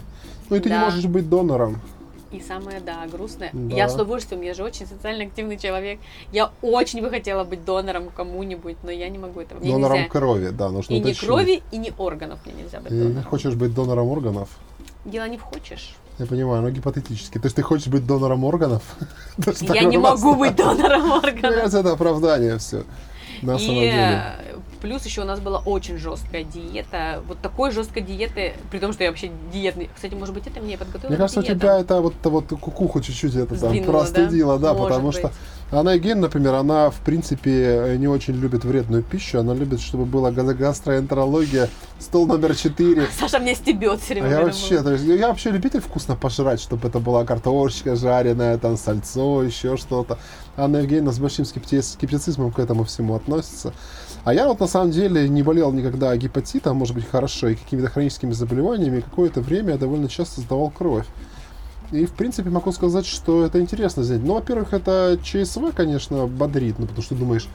[0.49, 0.85] Ну, и ты не Да.
[0.85, 1.79] можешь быть донором.
[2.29, 3.49] И самое, да, грустное.
[3.53, 3.73] Да.
[3.75, 5.97] Я с удовольствием, я же очень социально активный человек.
[6.33, 9.59] Я очень бы хотела быть донором кому-нибудь, но я не могу этого.
[9.59, 10.09] Мне Донором нельзя.
[10.09, 11.25] крови, да, нужно И не уточнить.
[11.25, 13.23] крови, и не органов мне нельзя быть не донором.
[13.23, 14.49] хочешь быть донором органов?
[15.05, 15.95] Дело не в хочешь.
[16.19, 17.37] Я понимаю, но гипотетически.
[17.37, 18.81] То есть ты хочешь быть донором органов?
[19.61, 21.41] Я не могу быть донором органов.
[21.41, 22.83] кажется, это оправдание все.
[23.43, 23.93] На самом деле.
[23.93, 27.21] э, плюс еще у нас была очень жесткая диета.
[27.27, 29.91] Вот такой жесткой диеты, при том, что я вообще диетный.
[29.93, 31.09] Кстати, может быть, это мне подготовило.
[31.09, 35.17] Мне кажется, у тебя это вот, вот кукуху чуть-чуть это там простудило, да, потому быть.
[35.17, 35.31] что
[35.71, 40.31] она Евгения, например, она в принципе не очень любит вредную пищу, она любит, чтобы была
[40.31, 43.07] га- гастроэнтерология, стол номер 4.
[43.19, 44.29] Саша мне стебет все время.
[44.29, 48.77] я вообще, то есть, я вообще любитель вкусно пожрать, чтобы это была картошечка жареная, там
[48.77, 50.17] сальцо, еще что-то.
[50.55, 53.73] Анна Евгеньевна с большим скепти- скептицизмом к этому всему относится.
[54.23, 57.89] А я вот на самом деле не болел никогда гепатитом, может быть, хорошо, и какими-то
[57.89, 59.01] хроническими заболеваниями.
[59.01, 61.05] Какое-то время я довольно часто сдавал кровь.
[61.91, 64.23] И, в принципе, могу сказать, что это интересно сделать.
[64.23, 67.47] Ну, во-первых, это ЧСВ, конечно, бодрит, ну, потому что думаешь,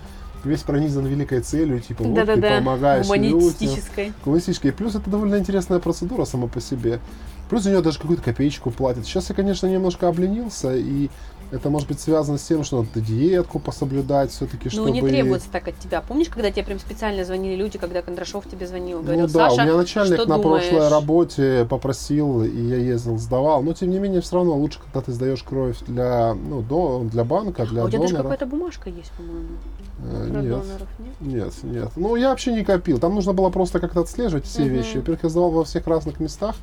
[0.42, 3.38] весь пронизан великой целью, типа, вот Да-да-да, ты помогаешь людям.
[4.24, 4.72] Гуманистической.
[4.72, 6.98] Плюс это довольно интересная процедура сама по себе.
[7.50, 9.04] Плюс за нее даже какую-то копеечку платят.
[9.04, 11.10] Сейчас я, конечно, немножко обленился, и
[11.52, 14.90] это может быть связано с тем, что надо диетку пособлюдать все-таки, Ну, чтобы...
[14.90, 16.00] не требуется так от тебя.
[16.00, 19.62] Помнишь, когда тебе прям специально звонили люди, когда Кондрашов тебе звонил, говорил, ну да, Саша,
[19.62, 20.68] у меня начальник на думаешь?
[20.68, 23.62] прошлой работе попросил, и я ездил, сдавал.
[23.62, 27.22] Но тем не менее, все равно лучше, когда ты сдаешь кровь для, ну, до, для
[27.24, 29.48] банка, для А у тебя даже какая-то бумажка есть, по-моему,
[30.04, 30.50] Э, нет.
[30.50, 31.14] доноров, нет?
[31.20, 31.88] Нет, нет.
[31.96, 32.98] Ну, я вообще не копил.
[32.98, 34.72] Там нужно было просто как-то отслеживать все Мгм.
[34.72, 34.96] вещи.
[34.96, 36.56] Во-первых, я сдавал во всех разных местах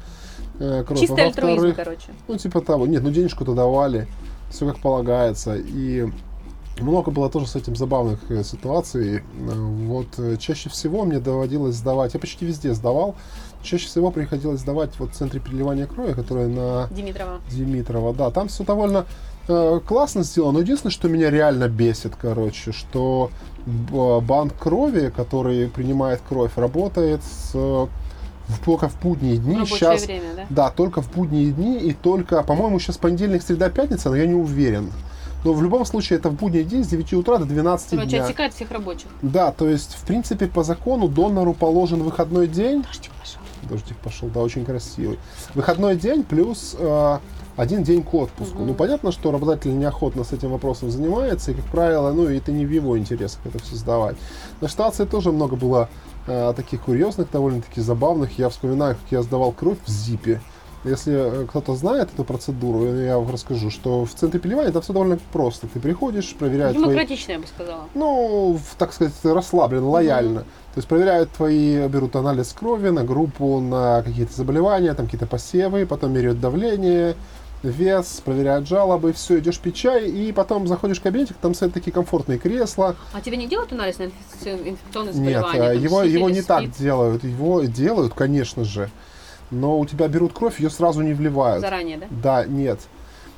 [0.59, 0.99] э, кровь.
[0.99, 2.09] Чистый а альтруизм, короче.
[2.27, 2.85] ну, типа того.
[2.85, 4.07] Нет, ну денежку-то давали.
[4.49, 5.55] Все как полагается.
[5.55, 6.09] И
[6.81, 9.17] много было тоже с этим забавных э, ситуаций.
[9.17, 9.21] Э,
[9.53, 13.15] Вот э, чаще всего мне доводилось сдавать, я почти везде сдавал,
[13.61, 17.41] чаще всего приходилось сдавать вот в центре переливания крови, которая на Димитрова.
[17.51, 19.05] Димитрова, да, там все довольно
[19.47, 23.29] э, классно сделано, но единственное, что меня реально бесит, короче, что
[23.65, 27.87] банк крови, который принимает кровь, работает с,
[28.49, 29.55] в, только в будние дни.
[29.55, 30.45] Рабочее Сейчас, время, да?
[30.49, 34.33] да, только в будние дни и только, по-моему, сейчас понедельник, среда, пятница, но я не
[34.33, 34.91] уверен.
[35.45, 38.23] Но в любом случае это в будний день с 9 утра до 12 Короче, дня.
[38.23, 39.07] отсекает всех рабочих.
[39.21, 42.83] Да, то есть, в принципе, по закону донору положен выходной день.
[42.83, 43.41] Дождик пошел.
[43.69, 45.17] Дождик пошел, да, очень красивый.
[45.53, 47.19] Выходной день плюс э,
[47.55, 48.57] один день к отпуску.
[48.59, 48.67] Мгм.
[48.67, 52.65] Ну, понятно, что работодатель неохотно с этим вопросом занимается, и, как правило, ну, это не
[52.65, 54.17] в его интересах это все сдавать.
[54.59, 55.89] На ситуации тоже много было
[56.25, 58.37] таких курьезных, довольно-таки забавных.
[58.37, 60.41] Я вспоминаю, как я сдавал кровь в ЗИПе.
[60.85, 64.93] Если э, кто-то знает эту процедуру, я вам расскажу, что в центре переливания там все
[64.93, 65.67] довольно просто.
[65.67, 67.83] Ты приходишь, проверяют твои Демократично, я бы сказала.
[67.93, 70.39] ну, в, так сказать, расслабленно, лояльно.
[70.39, 75.85] То есть проверяют твои, берут анализ крови на группу, на какие-то заболевания, там какие-то посевы,
[75.85, 77.15] потом меряют давление,
[77.63, 81.91] вес, проверяют жалобы, все, идешь пить чай, и потом заходишь в кабинетик, там стоят такие
[81.91, 82.95] комфортные кресла.
[83.13, 85.69] А тебе не делают анализ на инфекци- инфекционные Нет, заболевания?
[85.69, 88.89] а, там, его, его не сифилис, так делают, его делают, конечно же,
[89.51, 91.61] но у тебя берут кровь, ее сразу не вливают.
[91.61, 92.05] Заранее, да?
[92.09, 92.79] Да, нет.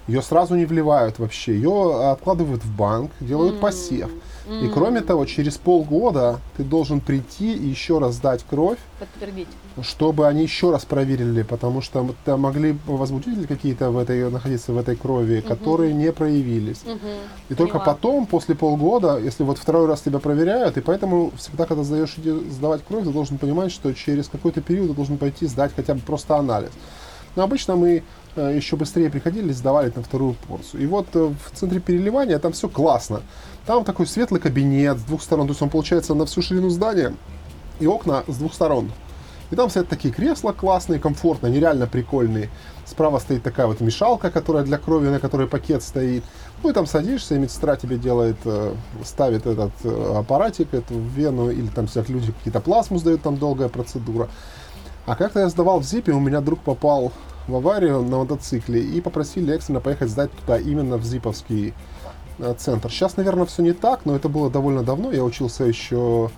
[0.08, 1.54] Ее сразу не вливают вообще.
[1.54, 4.10] Ее откладывают в банк, делают М, посев.
[4.50, 9.48] И кроме того, через полгода ты должен прийти и еще раз сдать кровь, Подтвердить.
[9.84, 14.78] чтобы они еще раз проверили, потому что там могли возбудители какие-то в этой, находиться в
[14.78, 16.82] этой крови, которые не проявились.
[16.86, 16.98] Мгм,
[17.50, 17.94] И только поняла.
[17.94, 22.16] потом, после полгода, если вот второй раз тебя проверяют, и поэтому всегда, когда сдаешь
[22.50, 26.00] сдавать кровь, ты должен понимать, что через какой-то период ты должен пойти сдать хотя бы
[26.02, 26.72] просто анализ.
[27.36, 28.04] Но обычно мы
[28.36, 30.84] еще быстрее приходили, сдавали на вторую порцию.
[30.84, 33.22] И вот э, в центре переливания там все классно.
[33.66, 37.14] Там такой светлый кабинет с двух сторон, то есть он получается на всю ширину здания
[37.80, 38.90] и окна с двух сторон.
[39.52, 42.50] И там стоят такие кресла классные, комфортные, нереально прикольные.
[42.86, 46.24] Справа стоит такая вот мешалка, которая для крови, на которой пакет стоит.
[46.64, 51.52] Ну и там садишься, и медсестра тебе делает, э, ставит этот э, аппаратик, эту вену,
[51.52, 54.30] или там сидят люди какие-то плазму сдают, там долгая процедура.
[55.06, 57.12] А как-то я сдавал в ЗИПе, у меня друг попал
[57.48, 61.74] в аварию на мотоцикле и попросили экстренно поехать сдать туда, именно в ЗИПовский
[62.40, 62.90] э, центр.
[62.90, 65.12] Сейчас, наверное, все не так, но это было довольно давно.
[65.12, 66.32] Я учился еще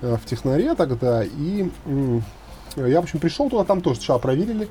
[0.00, 1.70] э, в технаре тогда, и
[2.76, 4.68] я, в общем, пришел туда, там тоже сначала проверили,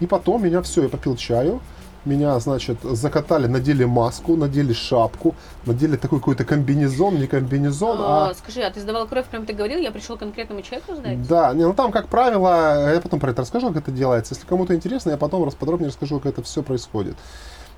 [0.00, 1.60] и потом меня все, я попил чаю,
[2.06, 5.34] меня, значит, закатали, надели маску, надели шапку,
[5.66, 8.30] надели такой какой-то комбинезон, не комбинезон, а...
[8.30, 11.26] А, Скажи, а ты сдавал кровь, прям ты говорил, я пришел к конкретному человеку сдать?
[11.26, 14.34] Да, не, ну там, как правило, я потом про это расскажу, как это делается.
[14.34, 17.16] Если кому-то интересно, я потом раз подробнее расскажу, как это все происходит.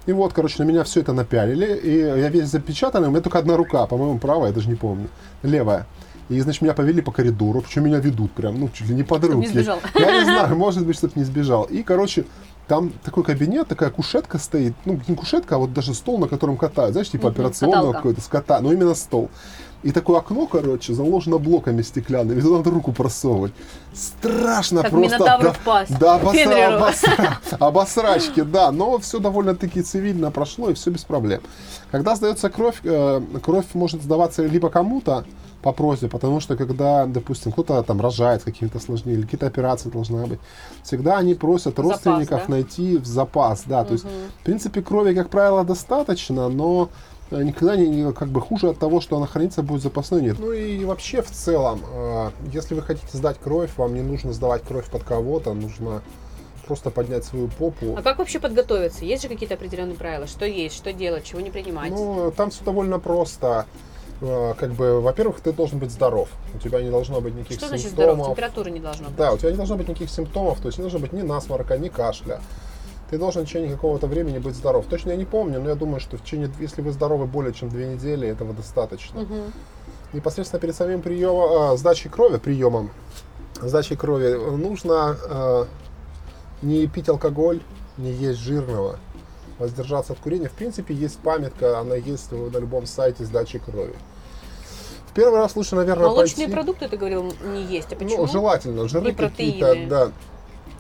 [0.07, 3.39] И вот, короче, на меня все это напялили, и я весь запечатанный, у меня только
[3.39, 5.09] одна рука, по-моему, правая, я даже не помню,
[5.43, 5.87] левая.
[6.29, 9.25] И, значит, меня повели по коридору, причем меня ведут прям, ну, чуть ли не под
[9.25, 9.37] руки.
[9.37, 9.79] не сбежал.
[9.95, 11.65] Я не знаю, может быть, чтобы не сбежал.
[11.65, 12.27] И, короче,
[12.69, 16.57] там такой кабинет, такая кушетка стоит, ну, не кушетка, а вот даже стол, на котором
[16.59, 19.31] катают, знаешь, типа операционного какой-то, скота, но именно стол.
[19.85, 23.53] И такое окно, короче, заложено блоками стеклянными, туда надо руку просовывать.
[23.95, 25.19] Страшно Как просто.
[25.19, 25.99] Да, в пасть.
[25.99, 26.19] да,
[26.81, 31.41] обосра- обосрачки, да, но все довольно-таки цивильно прошло, и все без проблем.
[31.91, 35.25] Когда сдается кровь, э, кровь может сдаваться либо кому-то
[35.63, 39.89] по просьбе, потому что когда, допустим, кто-то там рожает с какими-то осложнениями, или какие-то операции
[39.89, 40.39] должна быть,
[40.85, 42.53] всегда они просят Запас, родственников да?
[42.55, 44.13] найти в запас, да, то есть, Мгм.
[44.41, 46.89] в принципе, крови, как правило, достаточно, но
[47.31, 50.39] э, никогда не, не- как бы хуже от того, что она хранится, будет запасной нет.
[50.39, 54.63] Ну и вообще в целом, э, если вы хотите сдать кровь, вам не нужно сдавать
[54.63, 56.03] кровь под кого-то, нужно
[56.67, 57.97] просто поднять свою попу.
[57.97, 59.05] А как вообще подготовиться?
[59.05, 60.27] Есть же какие-то определенные правила?
[60.27, 61.91] Что есть, что делать, чего не принимать?
[61.91, 63.67] Ну, там все довольно просто.
[64.21, 66.29] Э, Как бы, во-первых, ты должен быть здоров.
[66.55, 68.15] У тебя не должно быть никаких что значит симптомов.
[68.15, 68.29] здоров?
[68.37, 69.17] Температуры не должно быть.
[69.17, 71.79] Да, у тебя не должно быть никаких симптомов, то есть не должно быть ни насморка,
[71.79, 72.41] ни кашля.
[73.11, 74.85] ты должен в течение какого-то времени быть здоров.
[74.87, 77.71] Точно я не помню, но я думаю, что в течение, если вы здоровы более чем
[77.71, 79.21] две недели, этого достаточно.
[79.21, 79.53] Мгм.
[80.13, 82.91] Непосредственно перед самим приемом, э, сдачей крови, приемом
[83.63, 85.65] сдачи крови нужно э,
[86.63, 87.61] не пить алкоголь,
[87.97, 88.99] не есть жирного,
[89.59, 90.49] воздержаться от курения.
[90.49, 93.95] В принципе, есть памятка, она есть на любом сайте сдачи крови.
[95.11, 96.53] В первый раз лучше, наверное, Молочные пойти...
[96.53, 97.93] продукты, ты говорил, не есть.
[97.93, 98.19] А почему?
[98.19, 100.13] Ну, желательно, жиры какие-то, да.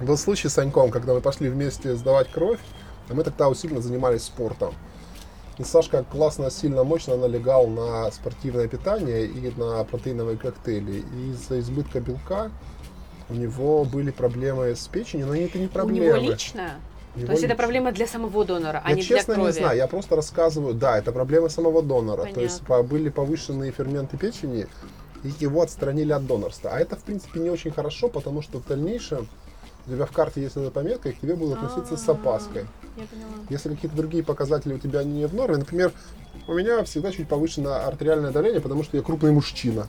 [0.01, 2.61] Был случай с Саньком, когда мы пошли вместе сдавать кровь,
[3.09, 4.75] а мы тогда усиленно занимались спортом.
[5.59, 11.03] И Сашка классно, сильно, мощно налегал на спортивное питание и на протеиновые коктейли.
[11.17, 12.53] И из-за избытка белка
[13.29, 16.07] у него были проблемы с печенью, но это не У проблемы.
[16.07, 16.75] него лично?
[17.27, 19.53] То есть это проблема для самого донора, а Я не честно для крови?
[19.53, 22.33] не знаю, я просто рассказываю, да, это проблема самого донора.
[22.33, 22.89] То есть Понятно.
[22.89, 24.67] были повышенные ферменты печени,
[25.25, 26.71] и его отстранили от донорства.
[26.73, 29.29] А это, в принципе, не очень хорошо, потому что в дальнейшем
[29.87, 32.67] у тебя в карте есть эта пометка, и к тебе будут относиться с А, опаской.
[32.97, 33.31] Я поняла.
[33.49, 35.93] Если какие-то другие показатели у тебя не в норме, например,
[36.47, 39.87] у меня всегда чуть повышено артериальное давление, потому что я крупный мужчина.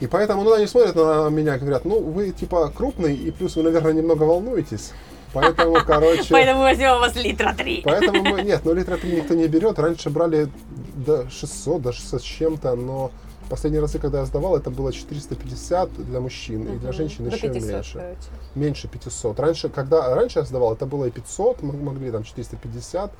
[0.00, 3.54] И поэтому, ну, они смотрят на меня и говорят, ну, вы типа крупный, и плюс
[3.56, 4.92] вы, наверное, немного волнуетесь.
[5.32, 6.26] Поэтому, короче...
[6.30, 7.82] Поэтому возьмем у вас литра три.
[7.84, 9.78] Поэтому мы, нет, ну литра 3 никто не берет.
[9.78, 10.48] Раньше брали
[10.94, 13.10] до 600, до 600 с чем-то, но
[13.48, 17.48] последние разы, когда я сдавал, это было 450 для мужчин, и для женщин До еще
[17.48, 17.92] 500, меньше.
[17.94, 18.18] короче.
[18.54, 19.40] Меньше 500.
[19.40, 23.12] Раньше, когда раньше я сдавал, это было и 500, мы могли там 450.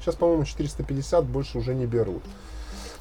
[0.00, 2.22] Сейчас, по-моему, 450 больше уже не берут.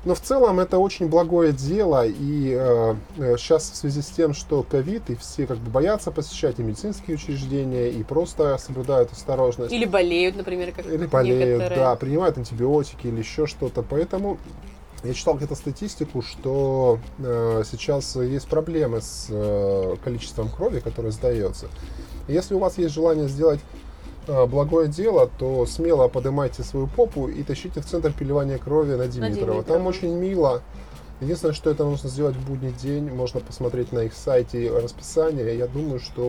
[0.07, 4.33] Но в целом это очень благое дело, и э, э, сейчас в связи с тем,
[4.33, 9.73] что ковид, и все как бы боятся посещать и медицинские учреждения, и просто соблюдают осторожность.
[9.73, 11.79] Или болеют, например, как Или болеют, некоторые.
[11.81, 13.83] да, принимают антибиотики или еще что-то.
[13.83, 14.37] Поэтому
[15.03, 21.67] я читал где-то статистику, что э, сейчас есть проблемы с э, количеством крови, которое сдается.
[22.29, 23.86] Если у вас есть желание сделать э,
[24.27, 29.63] благое дело, то смело поднимайте свою попу и тащите в центр переливания крови на Димитрова.
[29.63, 29.89] Там Димитрова.
[29.89, 30.61] очень мило.
[31.19, 35.57] Единственное, что это нужно сделать в будний день, можно посмотреть на их сайте расписание.
[35.57, 36.21] Я думаю, что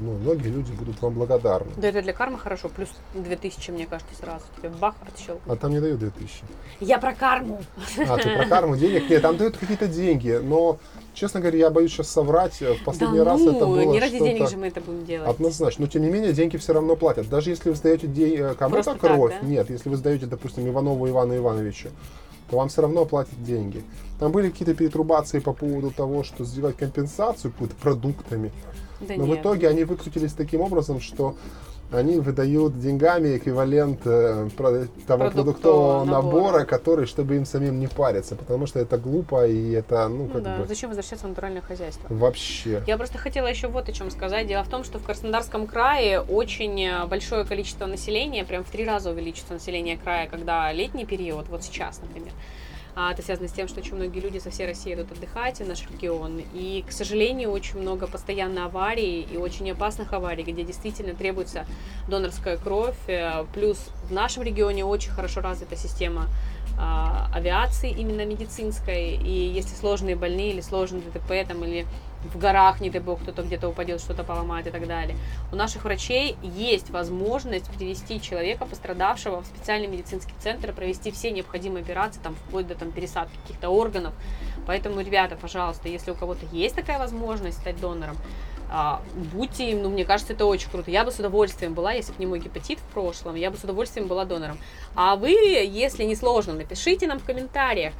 [0.00, 1.70] ну, многие люди будут вам благодарны.
[1.76, 5.52] Да это для кармы хорошо, плюс 2000, мне кажется, сразу тебе бах, отщелкнул.
[5.52, 6.42] А там не дают 2000.
[6.80, 7.60] Я про карму.
[8.08, 9.10] А, ты про карму денег?
[9.10, 10.78] Нет, там дают какие-то деньги, но,
[11.12, 12.62] честно говоря, я боюсь сейчас соврать.
[12.62, 15.28] В последний да раз ну, это было не ради денег же мы это будем делать.
[15.28, 15.84] Однозначно.
[15.84, 17.28] Но, тем не менее, деньги все равно платят.
[17.28, 19.46] Даже если вы сдаете де- э, кому-то Просто так, кровь, да?
[19.46, 21.90] нет, если вы сдаете, допустим, Иванову Ивану Ивановичу,
[22.50, 23.84] то вам все равно платят деньги.
[24.20, 28.52] Там были какие-то перетрубации по поводу того, что сделать компенсацию какую-то продуктами.
[29.00, 29.40] Да Но в нет.
[29.40, 31.34] итоге они выкрутились таким образом, что
[31.90, 36.22] они выдают деньгами эквивалент э, про- того Продуктового продуктового набора.
[36.42, 40.28] набора, который, чтобы им самим не париться, потому что это глупо и это, ну, Ну
[40.34, 42.06] как да, бы, зачем возвращаться в натуральное хозяйство?
[42.14, 42.84] вообще.
[42.86, 44.46] Я просто хотела еще вот о чем сказать.
[44.46, 48.84] Дело в том, что в Краснодарском крае очень э, большое количество населения, прям в три
[48.84, 52.32] раза увеличится население края, когда летний период, вот сейчас, например.
[53.02, 55.66] А это связано с тем, что очень многие люди со всей России идут отдыхать в
[55.66, 56.42] наш регион.
[56.52, 61.64] И, к сожалению, очень много постоянно аварий и очень опасных аварий, где действительно требуется
[62.08, 62.98] донорская кровь.
[63.06, 66.26] Э, Плюс в нашем регионе очень хорошо развита система
[66.78, 71.86] а, авиации именно медицинской, и если сложные больные или сложные ДТП там, или
[72.24, 75.16] в горах, не дай бог, кто-то где-то упадет, что-то поломает и так далее.
[75.52, 81.82] У наших врачей есть возможность привести человека, пострадавшего, в специальный медицинский центр, провести все необходимые
[81.82, 84.12] операции, там, вплоть до там, пересадки каких-то органов.
[84.66, 88.16] Поэтому, ребята, пожалуйста, если у кого-то есть такая возможность стать донором,
[88.72, 89.02] а,
[89.32, 90.92] будьте им, ну, мне кажется, это очень круто.
[90.92, 93.64] Я бы с удовольствием была, если бы не мой гепатит в прошлом, я бы с
[93.64, 94.58] удовольствием была донором.
[94.94, 97.94] А вы, если не сложно, напишите нам в комментариях,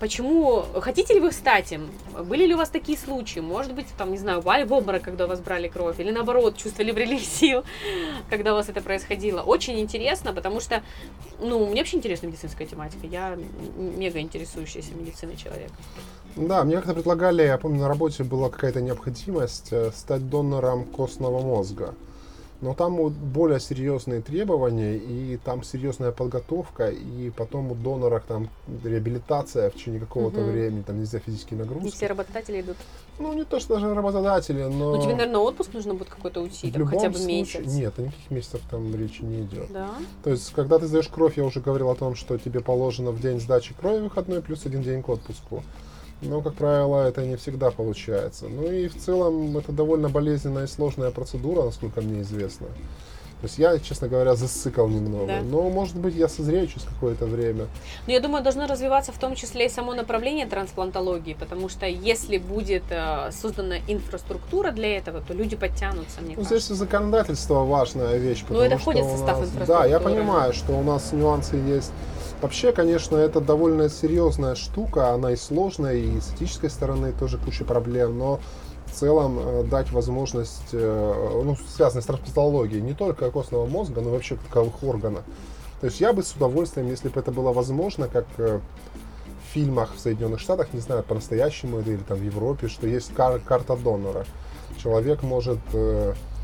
[0.00, 0.64] Почему?
[0.80, 1.88] Хотите ли вы стать им?
[2.24, 3.40] Были ли у вас такие случаи?
[3.40, 6.56] Может быть, там, не знаю, упали в обморок, когда у вас брали кровь, или наоборот,
[6.56, 7.64] чувствовали прилив сил,
[8.30, 9.42] когда у вас это происходило.
[9.42, 10.82] Очень интересно, потому что,
[11.40, 13.06] ну, мне вообще интересна медицинская тематика.
[13.06, 13.38] Я
[13.76, 15.70] мега интересующийся медициной человек.
[16.36, 21.40] Да, мне как-то предлагали, я помню, на работе была какая-то необходимость э, стать донором костного
[21.40, 21.94] мозга.
[22.64, 28.48] Но там вот более серьезные требования, и там серьезная подготовка, и потом у донора там
[28.82, 30.50] реабилитация в течение какого-то Мгм.
[30.50, 31.94] времени, там нельзя физические Не нагрузки.
[31.94, 32.78] все работодатели идут.
[33.18, 34.96] Ну, не то, что даже работодатели, но...
[34.96, 37.36] Ну, тебе, наверное, отпуск нужно будет какой-то уйти, в там, любом хотя бы случае...
[37.40, 37.66] месяц.
[37.66, 39.70] Нет, о никаких месяцев там речи не идет.
[39.70, 39.90] Да?
[40.22, 43.20] То есть, когда ты сдаешь кровь, я уже говорил о том, что тебе положено в
[43.20, 45.62] день сдачи крови выходной плюс один день к отпуску.
[46.24, 48.48] Но, как правило, это не всегда получается.
[48.48, 52.66] Ну и в целом это довольно болезненная и сложная процедура, насколько мне известно.
[53.44, 55.26] То есть я, честно говоря, засыкал немного.
[55.26, 55.40] Да.
[55.42, 57.66] Но, может быть, я созрею через какое-то время.
[58.06, 62.38] Но я думаю, должно развиваться в том числе и само направление трансплантологии, потому что если
[62.38, 66.58] будет э, создана инфраструктура для этого, то люди подтянутся, мне Ну, кажется.
[66.64, 68.42] здесь законодательство важная вещь.
[68.48, 69.78] Ну, это входит в состав нас- инфраструктуры.
[69.78, 71.92] Да, я понимаю, что у нас нюансы есть.
[72.40, 77.64] Вообще, конечно, это довольно серьезная штука, она и сложная, и с этической стороны тоже куча
[77.66, 78.40] проблем, но
[78.94, 84.36] целом э, дать возможность, э, ну, связанной с трансплантологией, не только костного мозга, но вообще
[84.36, 85.22] таковых органов.
[85.80, 89.94] То есть я бы с удовольствием, если бы это было возможно, как э, в фильмах
[89.94, 94.24] в Соединенных Штатах, не знаю, по-настоящему или там в Европе, что есть кар- карта донора.
[94.82, 95.58] Человек может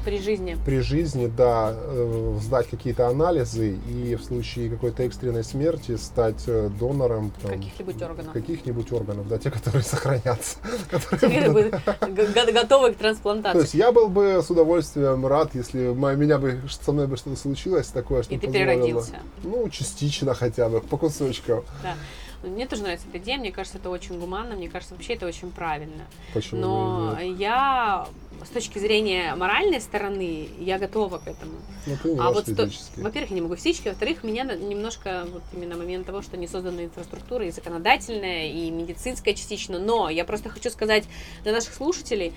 [0.05, 0.57] При жизни.
[0.65, 6.71] при жизни, да, э, сдать какие-то анализы и в случае какой-то экстренной смерти стать э,
[6.79, 8.33] донором Каких-нибудь органов.
[8.33, 10.59] каких-нибудь органов, да, те, которые сохранятся.
[10.91, 11.75] которые будут-
[12.53, 13.61] готовы к То трансплантации.
[13.61, 17.89] есть я был бы с удовольствием рад, если меня бы со мной бы что-то случилось
[17.89, 19.17] такое, что И ты переродился.
[19.43, 21.63] Ну, частично хотя бы, по кусочкам.
[21.83, 21.95] Да.
[22.43, 25.51] Мне тоже нравится эта идея, мне кажется, это очень гуманно, мне кажется, вообще это очень
[25.51, 26.05] правильно.
[26.33, 28.07] Почему Но я
[28.45, 31.53] с точки зрения моральной стороны, я готова к этому.
[31.87, 35.77] Ну, ты А вот сто- во-первых, я не могу физически, во-вторых, меня немножко вот именно
[35.77, 39.79] момент того, что не создана инфраструктура и законодательная, и медицинская частично.
[39.79, 41.05] Но я просто хочу сказать
[41.43, 42.33] для наших слушателей,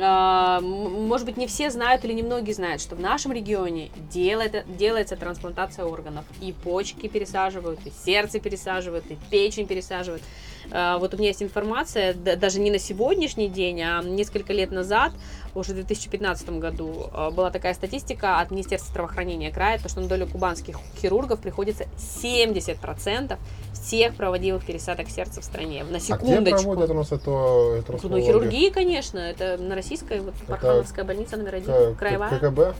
[0.00, 5.16] а, может быть, не все знают или немногие знают, что в нашем регионе делает, делается
[5.16, 6.24] трансплантация органов.
[6.40, 10.22] И почки пересаживают, и сердце пересаживают, и печень пересаживают.
[10.70, 14.70] А, Вот у меня есть информация, да- даже не на сегодняшний день, а несколько лет
[14.70, 15.12] назад,
[15.54, 20.08] уже в 2015 году, а, была такая статистика от Министерства здравоохранения края, то, что на
[20.08, 23.38] долю кубанских хирургов приходится 70%
[23.72, 25.84] всех проводимых пересадок сердца в стране.
[25.84, 26.62] На А где секундочку.
[26.62, 28.26] проводят у нас эту трансплантологию?
[28.26, 32.30] хирургии, конечно, это на российской, вот, Пархановская больница номер один, краевая.
[32.38, 32.74] ККБ?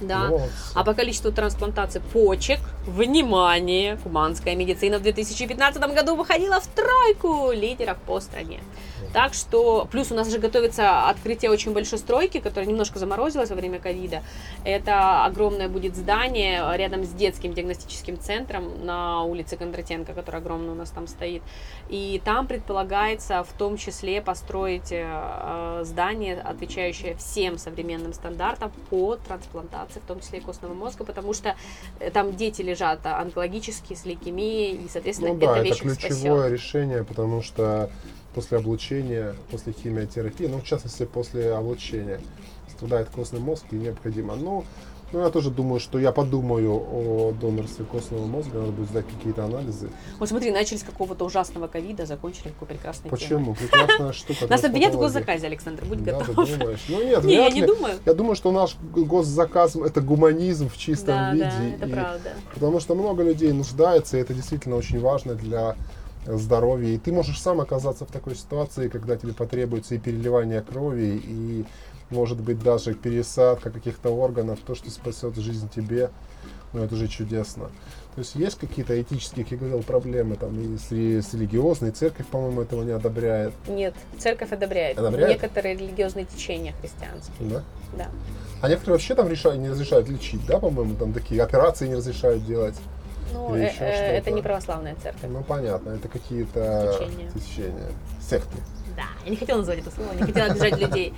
[0.00, 0.28] Да.
[0.28, 0.50] Вот.
[0.74, 7.98] А по количеству трансплантаций почек, внимание, кубанская медицина в 2015 году выходила в тройку лидеров
[8.06, 8.60] по стране.
[9.12, 13.56] Так что, плюс у нас же готовится открытие очень большой стройки, которая немножко заморозилась во
[13.56, 14.22] время ковида.
[14.64, 20.74] Это огромное будет здание рядом с детским диагностическим центром на улице Кондратенко, который огромный у
[20.74, 21.42] нас там стоит.
[21.90, 29.16] И там предполагается в том числе построить э, э, здание, отвечающее всем современным стандартам по
[29.16, 31.54] трансплантации, в том числе и костного мозга, потому что
[32.00, 36.52] э, там дети лежат онкологические с лейкемией, и, соответственно, Ну да, это ключевое спасет.
[36.52, 37.90] решение, потому что
[38.34, 42.20] после облучения, после химиотерапии, ну, в частности, после облучения,
[42.70, 44.34] страдает костный мозг и необходимо.
[44.36, 44.64] Ну,
[45.12, 49.44] ну, я тоже думаю, что я подумаю о донорстве костного мозга, надо будет сдать какие-то
[49.44, 49.90] анализы.
[50.18, 53.20] Вот смотри, начали с какого-то ужасного ковида, закончили какой прекрасной темой.
[53.20, 53.54] Почему?
[53.54, 54.46] Прекрасная штука.
[54.48, 56.46] Нас обвинят в госзаказе, Александр, будь Да, готов.
[56.48, 56.80] ты думаешь?
[56.88, 57.96] Ну нет, Не, я не думаю.
[58.06, 61.44] Я думаю, что наш госзаказ это гуманизм в чистом Да, виде.
[61.44, 62.30] да, это правда.
[62.54, 65.76] Потому что много людей нуждается, и это действительно очень важно для
[66.26, 66.94] здоровья.
[66.94, 71.64] И ты можешь сам оказаться в такой ситуации, когда тебе потребуется и переливание крови, и,
[72.10, 76.10] может быть, даже пересадка каких-то органов, то, что спасет жизнь тебе,
[76.72, 77.70] ну, это же чудесно.
[78.14, 82.26] То есть есть какие-то этические, как я говорил, проблемы там и с, с религиозной, церковь,
[82.26, 84.98] по-моему, этого не одобряет, Нет, церковь одобряет.
[84.98, 85.40] Одобряет?
[85.40, 87.48] Некоторые религиозные течения христианские.
[87.48, 87.62] да?
[87.96, 88.08] Да.
[88.60, 92.44] А некоторые вообще там решают, не разрешают лечить, да, по-моему, там такие операции не разрешают
[92.46, 92.76] делать.
[93.32, 95.22] Ну, э, э, это не православная церковь.
[95.28, 97.30] Ну, понятно, это какие-то Течения.
[97.30, 98.56] течения, секты.
[98.96, 101.14] Да, я не хотела назвать это слово, не хотела обижать людей.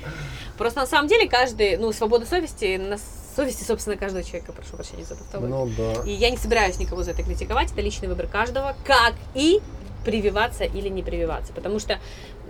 [0.56, 2.98] Просто на самом деле каждый, ну, свобода совести, на
[3.34, 5.56] совести, собственно, каждого человека, прошу прощения за тавтологию.
[5.56, 6.02] Ну да.
[6.04, 9.60] И я не собираюсь никого за это критиковать, это личный выбор каждого, как и
[10.04, 11.52] прививаться или не прививаться.
[11.52, 11.98] Потому что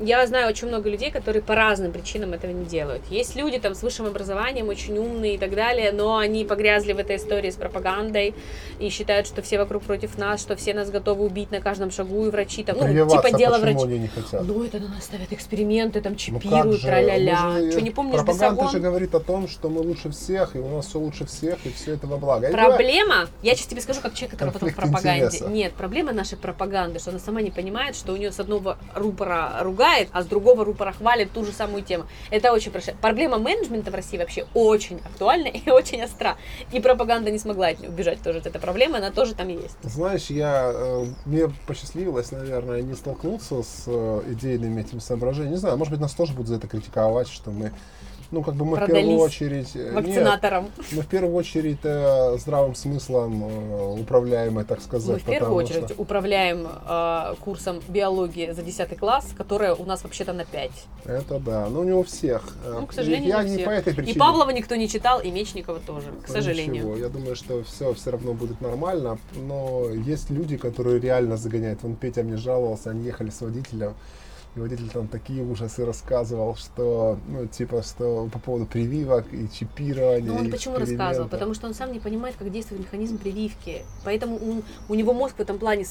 [0.01, 3.03] я знаю очень много людей, которые по разным причинам этого не делают.
[3.11, 6.99] Есть люди там с высшим образованием, очень умные и так далее, но они погрязли в
[6.99, 8.35] этой истории с пропагандой
[8.79, 12.27] и считают, что все вокруг против нас, что все нас готовы убить на каждом шагу,
[12.27, 13.85] и врачи там, ну, типа дело врачей.
[13.85, 14.43] они не хотят?
[14.43, 17.71] Ну, это на нас ставят эксперименты, там Ну чипируют, же, тра-ля-ля.
[17.71, 18.73] Что, не помнишь Пропаганда Бесогон?
[18.73, 21.71] же говорит о том, что мы лучше всех, и у нас все лучше всех, и
[21.73, 22.49] все это во благо.
[22.51, 25.27] Проблема, я сейчас тебе скажу, как человек, который работал в Конфликт пропаганде.
[25.27, 25.49] интереса.
[25.51, 29.61] Нет, проблема нашей пропаганды, что она сама не понимает, что у нее с одного рупора
[29.85, 32.05] ругает, а с другого рупора хвалит ту же самую тему.
[32.31, 32.93] Это очень прошу.
[33.01, 36.37] Проблема менеджмента в России вообще очень актуальна и очень остра.
[36.73, 39.77] И пропаганда не смогла от нее убежать тоже от этой проблемы, она тоже там есть.
[39.83, 45.55] Знаешь, я, э, мне посчастливилось, наверное, не столкнуться с э, идейными этими соображениями.
[45.55, 47.73] Не знаю, может быть, нас тоже будут за это критиковать, что мы
[48.35, 49.71] Ну, как бы мы в Продались первую очередь...
[49.77, 50.67] э, нет, вакцинатором.
[50.91, 55.09] мы в первую очередь э, здравым смыслом э, управляемые, так сказать.
[55.09, 60.03] Мы в первую очередь что- управляем э, курсом биологии за 10 класс, которая у нас
[60.03, 60.71] вообще-то на 5.
[61.05, 62.43] Это да, но не у всех.
[62.65, 63.67] Э, Ну, к сожалению, я не всех.
[63.67, 64.19] по этой И причине.
[64.19, 66.75] Павлова никто не читал, и Мечникова тоже, к Ну, сожалению.
[66.75, 71.85] ничего, я думаю, что все все равно будет нормально, но есть люди, которые реально загоняют.
[71.85, 73.95] Вон Петя мне жаловался, они ехали с водителем,
[74.57, 80.31] и водитель там такие ужасы рассказывал, что, ну, типа, что по поводу прививок и чипирования.
[80.31, 81.29] Но он почему рассказывал?
[81.29, 83.83] Потому что он сам не понимает, как действует механизм прививки.
[84.05, 85.85] Поэтому он- у него мозг в этом плане,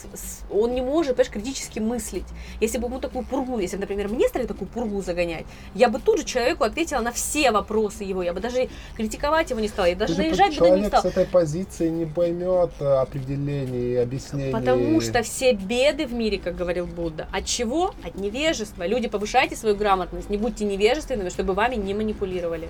[0.50, 2.26] он не может, понимаешь, критически мыслить.
[2.62, 5.46] Если бы ему такую пургу, если бы, например, мне стали такую пургу загонять,
[5.76, 8.24] я бы тут же человеку ответила на все вопросы его.
[8.24, 10.86] Я бы даже критиковать его не стала, я даже Ты наезжать бы на не человек
[10.86, 11.08] с стала.
[11.12, 14.52] этой позиции не поймет э, определений объяснений.
[14.54, 17.94] Потому что все беды в мире, как говорил Будда, от чего?
[18.04, 18.16] От
[18.54, 18.88] невежества.
[18.88, 22.70] Люди, повышайте свою грамотность, не будьте невежественными, чтобы вами не манипулировали.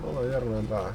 [0.00, 0.92] Ну, наверное, да.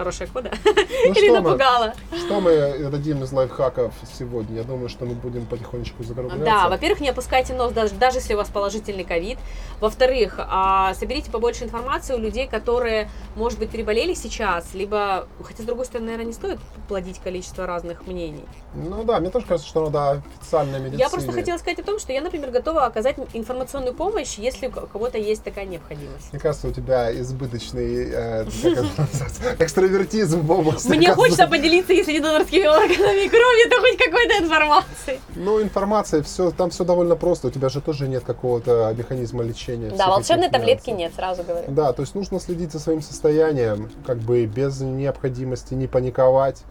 [0.00, 0.50] Хорошая кода.
[0.64, 0.72] Ну,
[1.12, 1.94] Или что мы, напугала.
[2.16, 4.56] что мы дадим из лайфхаков сегодня?
[4.56, 6.42] Я думаю, что мы будем потихонечку закругляться.
[6.42, 9.38] Да, во-первых, не опускайте нос, даже, даже если у вас положительный ковид.
[9.78, 15.66] Во-вторых, а, соберите побольше информации у людей, которые, может быть, переболели сейчас, либо, хотя, с
[15.66, 18.46] другой стороны, наверное, не стоит плодить количество разных мнений.
[18.74, 20.98] Ну да, мне тоже кажется, что надо официальная медицина.
[20.98, 24.70] Я просто хотела сказать о том, что я, например, готова оказать информационную помощь, если у
[24.70, 26.32] кого-то есть такая необходимость.
[26.32, 28.46] Мне кажется, у тебя избыточный э,
[29.90, 30.88] экстравертизм области.
[30.88, 35.20] Мне хочется поделиться, если не донорскими органами крови, то хоть какой-то информации.
[35.36, 37.48] Ну, информация, все, там все довольно просто.
[37.48, 39.90] У тебя же тоже нет какого-то механизма лечения.
[39.90, 41.66] Да, волшебной таблетки нет, сразу говорю.
[41.68, 46.62] Да, то есть нужно следить за своим состоянием, как бы без необходимости не паниковать.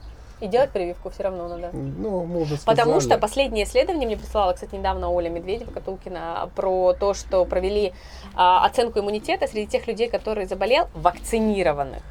[0.42, 1.70] И делать прививку все равно надо.
[1.74, 2.78] Ну, мы уже сказали.
[2.78, 7.92] Потому что последнее исследование мне прислала, кстати, недавно Оля Медведева, Катулкина, про то, что провели
[8.36, 12.04] а, оценку иммунитета среди тех людей, которые заболел, вакцинированных,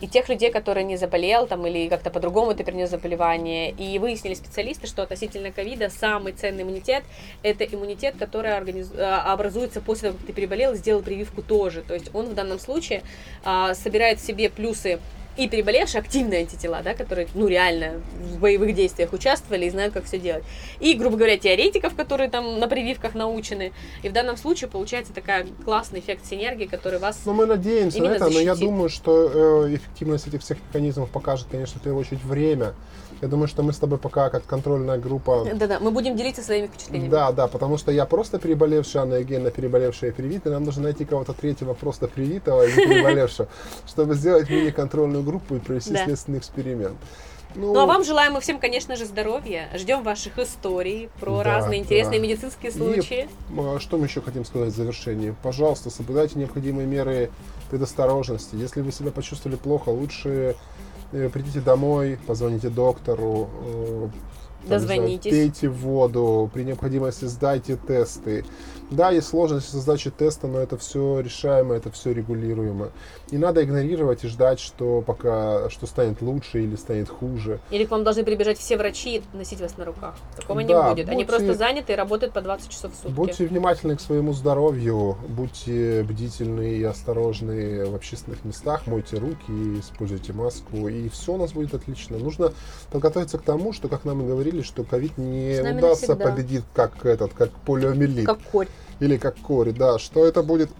[0.00, 3.70] и тех людей, которые не заболел, там, или как-то по-другому ты перенес заболевание.
[3.70, 7.04] И выяснили специалисты, что относительно ковида самый ценный иммунитет–
[7.42, 11.82] это иммунитет, который организ- а, образуется после того, как ты переболел и сделал прививку тоже.
[11.82, 13.02] То есть он в данном случае
[13.44, 14.98] а, собирает в себе плюсы
[15.36, 20.04] и переболевшие активные антитела, да, которые, ну, реально в боевых действиях участвовали и знают, как
[20.04, 20.44] все делать.
[20.80, 23.72] И, грубо говоря, теоретиков, которые там на прививках научены.
[24.02, 27.20] И в данном случае получается такая классный эффект синергии, который вас...
[27.24, 28.70] Ну, мы надеемся на это, но я защитит.
[28.70, 32.74] думаю, что э, эффективность этих всех механизмов покажет, конечно, в первую очередь время.
[33.20, 36.68] Я думаю, что мы с тобой пока как контрольная группа Да-да, мы будем делиться своими
[36.68, 37.10] впечатлениями.
[37.10, 40.54] Да, да, потому что я просто переболевший, Анна Евгеньевна переболевшая и привитая.
[40.54, 43.48] Нам нужно найти кого-то третьего просто привитого и не переболевшего,
[43.86, 46.04] чтобы сделать мини-контрольную группу и провести Да.
[46.04, 46.96] следственный эксперимент.
[47.56, 49.68] Ну, а вам желаем мы всем, конечно же, здоровья.
[49.74, 52.26] Ждем ваших историй про Да, разные интересные да.
[52.26, 53.28] медицинские И, случаи.
[53.58, 55.34] а, Что мы еще хотим сказать в завершении?
[55.42, 57.28] Пожалуйста, соблюдайте необходимые меры
[57.70, 58.54] предосторожности.
[58.54, 60.54] Если вы себя почувствовали плохо, лучше
[61.12, 64.10] э, придите домой, позвоните доктору, э, там,
[64.62, 65.30] не знаю, Дозвонитесь.
[65.32, 68.44] пейте воду, при необходимости сдайте тесты.
[68.90, 72.90] Да, есть сложности со сдачей теста, но это все решаемо, это все регулируемо.
[73.30, 77.60] Не надо игнорировать и ждать, что пока что станет лучше или станет хуже.
[77.70, 80.16] Или к вам должны прибежать все врачи и носить вас на руках.
[80.36, 81.08] Такого Да, не будет.
[81.08, 83.12] Они будьте- просто заняты и работают по 20 часов в сутки.
[83.12, 90.32] Будьте внимательны к своему здоровью, будьте бдительны и осторожны в общественных местах, мойте руки, используйте
[90.32, 92.18] маску, и все у нас будет отлично.
[92.18, 92.52] Нужно
[92.90, 97.32] подготовиться к тому, что, как нам и говорили, что ковид не удастся победить как этот,
[97.34, 98.66] как полиомиелит Как корь.
[99.00, 100.70] Или как кори, да, что это будет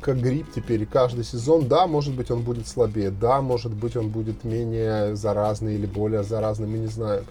[0.00, 3.96] как грипп теперь, и каждый сезон, да, может быть, он будет слабее, да, может быть,
[3.96, 7.24] он будет менее заразный или более заразный, мы не знаем.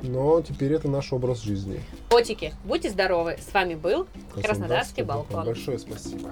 [0.00, 1.80] Но теперь это наш образ жизни.
[2.08, 3.36] Котики, будьте здоровы.
[3.38, 5.44] С вами был Краснодарский балкон.
[5.44, 6.30] Большое спасибо.